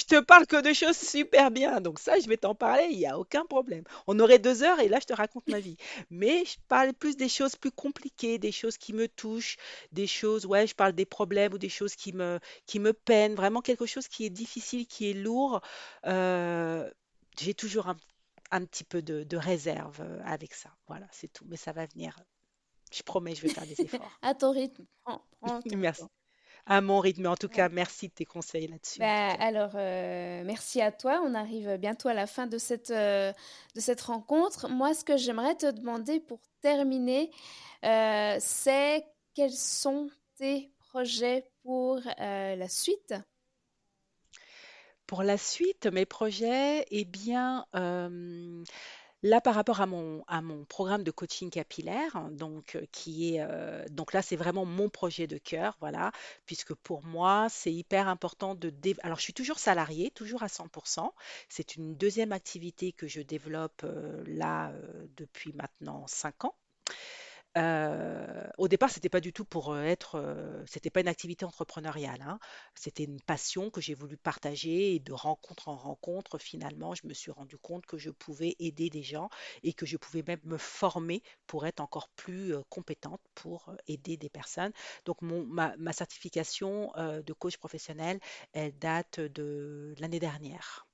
[0.00, 2.98] Je te parle que de choses super bien, donc ça, je vais t'en parler, il
[2.98, 3.84] n'y a aucun problème.
[4.06, 5.76] On aurait deux heures et là, je te raconte ma vie.
[6.10, 9.56] Mais je parle plus des choses plus compliquées, des choses qui me touchent,
[9.92, 13.34] des choses, ouais, je parle des problèmes ou des choses qui me, qui me peinent,
[13.34, 15.60] vraiment quelque chose qui est difficile, qui est lourd.
[16.06, 16.90] Euh,
[17.38, 17.96] j'ai toujours un,
[18.52, 20.70] un petit peu de, de réserve euh, avec ça.
[20.88, 21.44] Voilà, c'est tout.
[21.48, 22.16] Mais ça va venir.
[22.92, 24.18] Je promets, je vais faire des efforts.
[24.22, 26.02] à ton rythme, prends, prends ton Merci.
[26.02, 26.10] temps.
[26.64, 29.40] À mon rythme, en tout cas, merci de tes conseils là-dessus, en tout Bah cas.
[29.40, 31.22] alors, euh, merci à toi.
[31.24, 33.32] On arrive bientôt à la fin de cette, euh,
[33.74, 34.68] de cette rencontre.
[34.68, 37.30] Moi, ce que j'aimerais te demander pour terminer,
[37.84, 39.04] euh, c'est
[39.34, 43.14] quels sont tes projets pour la suite?
[45.06, 48.62] Pour la suite, mes projets, eh bien, euh,
[49.22, 50.24] Là, par rapport à mon,
[50.68, 55.26] programme de coaching capillaire, donc euh, qui est euh, donc là, c'est vraiment mon projet
[55.26, 56.10] de cœur, voilà,
[56.46, 60.48] puisque pour moi, c'est hyper important de dé- Alors, je suis toujours salariée, toujours à
[60.48, 61.14] 100%.
[61.48, 64.72] C'est une deuxième activité que je développe euh, là
[65.16, 66.54] depuis maintenant 5 ans.
[67.56, 72.38] Au départ, c'était pas du tout pour, être, heu, c'était pas une activité entrepreneuriale, hein.
[72.74, 77.14] C'était une passion que j'ai voulu partager et de rencontre en rencontre, finalement, je me
[77.14, 79.28] suis rendu compte que je pouvais aider des gens
[79.62, 84.30] et que je pouvais même me former pour être encore plus, compétente pour, aider des
[84.30, 84.72] personnes.
[85.04, 88.20] Donc ma certification, de coach professionnel,
[88.52, 90.86] elle date de l'année dernière.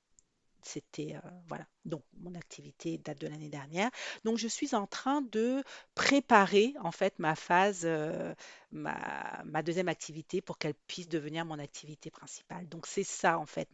[0.62, 1.16] C'était,
[1.48, 3.90] voilà, donc mon activité date de l'année dernière.
[4.24, 5.62] Donc je suis en train de
[5.94, 8.34] préparer, en fait, ma phase, heu,
[8.72, 12.68] ma 2 activité pour qu'elle puisse devenir mon activité principale.
[12.68, 13.68] Donc c'est ça, en fait,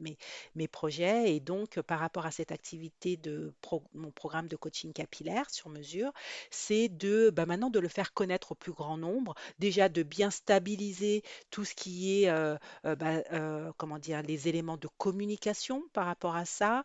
[0.54, 3.52] mes projets et donc par rapport à cette activité de
[3.94, 6.12] mon programme de coaching capillaire sur mesure,
[6.50, 9.34] c'est de, bah, maintenant de le faire connaître au plus grand nombre.
[9.58, 12.56] Déjà de bien stabiliser tout ce qui est, heu
[12.86, 14.22] heu, bah, comment dire?
[14.22, 16.82] Les éléments de communication par rapport à ça,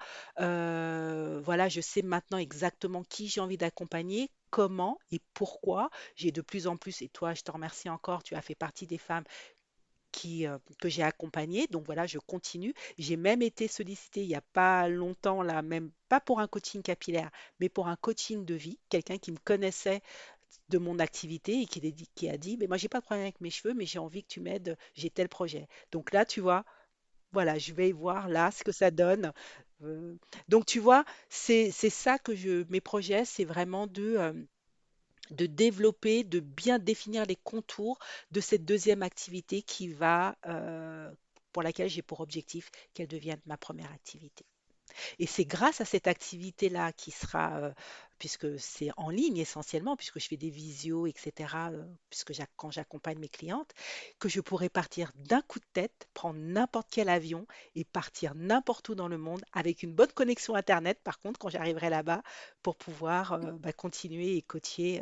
[1.17, 5.89] Heu, voilà, je sais maintenant exactement qui j'ai envie d'accompagner, comment et pourquoi.
[6.15, 8.87] J'ai de plus en plus et toi, je te remercie encore, tu as fait partie
[8.87, 9.23] des femmes
[10.25, 11.67] heu, que j'ai accompagnées.
[11.67, 12.73] Donc voilà, je continue.
[12.97, 16.81] J'ai même été sollicitée il y a pas longtemps là, même pas pour un coaching
[16.81, 18.79] capillaire, mais pour un coaching de vie.
[18.89, 20.01] Quelqu'un qui me connaissait
[20.69, 21.81] de mon activité et qui
[22.15, 24.23] qui a dit: «Mais moi j'ai pas de problème avec mes cheveux, mais j'ai envie
[24.23, 25.67] que tu m'aides, j'ai tel projet».
[25.91, 26.65] Donc là, tu vois,
[27.33, 29.33] voilà, je vais voir là ce que ça donne.
[29.81, 30.17] Heu,
[30.47, 34.47] donc tu vois, c'est ça que je mes projets, c'est vraiment de, hem,
[35.31, 37.99] de développer, de bien définir les contours
[38.31, 41.11] de cette deuxième activité qui va, heu,
[41.53, 44.45] pour laquelle j'ai pour objectif qu'elle devienne ma première activité.
[45.19, 47.73] Et c'est grâce à cette activité-là qui sera, heu,
[48.19, 52.71] puisque c'est en ligne essentiellement, puisque je fais des visios et cetera, heu, puisque quand
[52.71, 53.71] j'accompagne mes clientes,
[54.19, 57.45] que je pourrai partir d'un coup de tête, prendre n'importe quel avion
[57.75, 61.49] et partir n'importe où dans le monde avec une bonne connexion internet par contre quand
[61.49, 62.21] j'arriverai là-bas
[62.63, 65.01] pour pouvoir, heu, bah, continuer et coacher,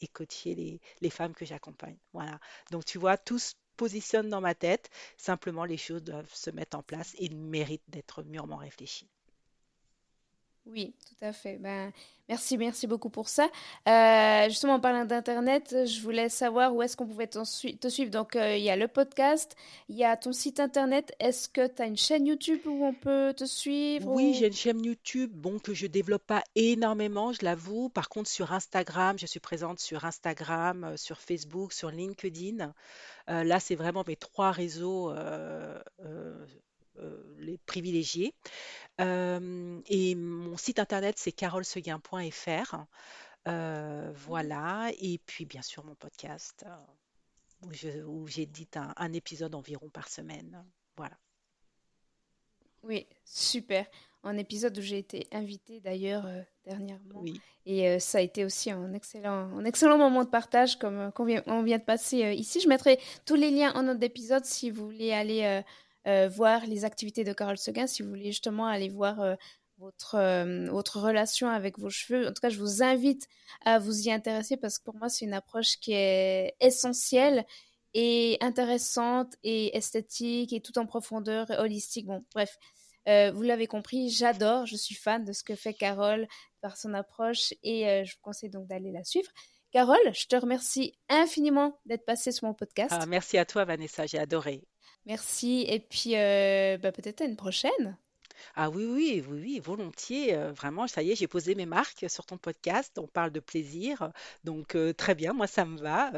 [0.00, 1.98] et les femmes que j'accompagne.
[2.12, 2.38] Voilà.
[2.70, 6.76] Donc tu vois, tout se positionne dans ma tête, simplement les choses doivent se mettre
[6.78, 9.08] en place et méritent d'être mûrement réfléchies.
[10.66, 11.58] Oui, tout à fait.
[11.58, 11.92] Ben,
[12.28, 13.48] merci, merci beaucoup pour ça.
[13.88, 18.10] Euh, justement, en parlant d'Internet, je voulais savoir où est-ce qu'on pouvait te suivre.
[18.10, 19.54] Donc, euh, il y a le podcast,
[19.88, 21.14] il y a ton site Internet.
[21.20, 24.34] Est-ce que tu as une chaîne YouTube où on peut te suivre Oui, ou...
[24.34, 27.88] j'ai une chaîne YouTube, bon, que je développe pas énormément, je l'avoue.
[27.88, 32.74] Par contre, sur Instagram, je suis présente sur Instagram, euh, sur Facebook, sur LinkedIn.
[33.28, 35.12] Euh, là, c'est vraiment mes trois réseaux
[37.38, 38.34] les privilégiés.
[39.00, 42.76] Euh, et mon site internet, c'est carolseguin.fr.
[43.48, 44.12] Euh, Mhm.
[44.14, 44.90] voilà.
[45.00, 49.88] Et puis, bien sûr, mon podcast, euh, où je- où j'édite un, un épisode environ
[49.88, 50.64] par semaine.
[50.96, 51.16] Voilà.
[52.82, 53.86] Oui, super.
[54.22, 57.20] Un épisode où j'ai été invitée d'ailleurs euh, dernièrement.
[57.20, 57.40] Oui.
[57.64, 61.10] Et euh, ça a été aussi un excellent, un excellent moment de partage comme euh,
[61.10, 62.60] qu'on vient, on vient de passer ici.
[62.60, 65.62] Je mettrai tous les liens en note d'épisode si vous voulez aller
[66.28, 69.34] voir les activités de Carole Seguin, si vous voulez justement aller voir euh,
[69.78, 72.26] votre, euh, votre relation avec vos cheveux.
[72.28, 73.28] En tout cas, je vous invite
[73.64, 77.44] à vous y intéresser parce que pour moi, c'est une approche qui est essentielle
[77.94, 82.06] et intéressante et esthétique et tout en profondeur, et holistique.
[82.06, 82.56] Bon, bref.
[83.08, 86.26] Euh, vous l'avez compris, j'adore, je suis fan de ce que fait Carole
[86.60, 89.30] par son approche et euh, je vous conseille donc d'aller la suivre.
[89.70, 93.06] Carole, je te remercie infiniment d'être passée sur mon Ah, podcast.
[93.06, 94.64] merci à toi, Vanessa, j'ai adoré.
[95.06, 97.96] Merci et puis euh, bah, peut-être à une prochaine.
[98.54, 100.34] Ah oui, oui, oui, oui, volontiers.
[100.34, 102.98] euh, vraiment, ça y est, j'ai posé mes marques sur ton podcast.
[102.98, 104.10] On parle de plaisir.
[104.44, 106.12] Donc, euh, très bien, moi, ça me va.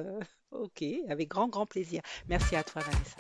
[0.51, 2.03] ok, avec grand, grand plaisir.
[2.29, 3.17] Merci à toi, Vanessa.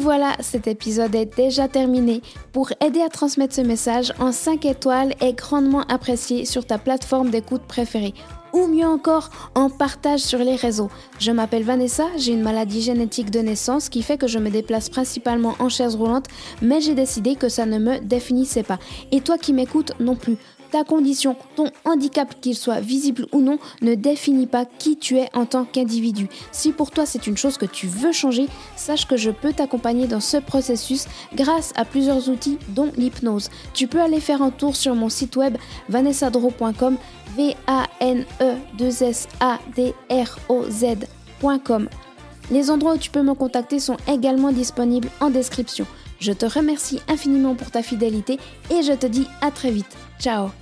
[0.00, 2.22] Voilà, cet épisode est déjà terminé.
[2.52, 7.28] Pour aider à transmettre ce message en 5 étoiles est grandement apprécié sur ta plateforme
[7.30, 8.14] d'écoute préférée.
[8.54, 10.90] Ou mieux encore, en partage sur les réseaux.
[11.18, 14.88] Je m'appelle Vanessa, j'ai une maladie génétique de naissance qui fait que je me déplace
[14.88, 16.26] principalement en chaise roulante,
[16.62, 18.78] mais j'ai décidé que ça ne me définissait pas.
[19.12, 20.38] Et toi qui m'écoutes non plus.
[20.70, 25.28] Ta condition, ton handicap, qu'il soit visible ou non, ne définit pas qui tu es
[25.34, 26.28] en tant qu'individu.
[26.52, 28.46] Si pour toi c'est une chose que tu veux changer,
[28.76, 33.50] sache que je peux t'accompagner dans ce processus grâce à plusieurs outils dont l'hypnose.
[33.74, 35.56] Tu peux aller faire un tour sur mon site web
[35.88, 36.96] vanessadro.com
[37.36, 41.88] v a n e 2 s a d r o z.com
[42.50, 45.86] Les endroits où tu peux me contacter sont également disponibles en description.
[46.20, 48.38] Je te remercie infiniment pour ta fidélité
[48.70, 49.96] et je te dis à très vite.
[50.20, 50.52] Ciao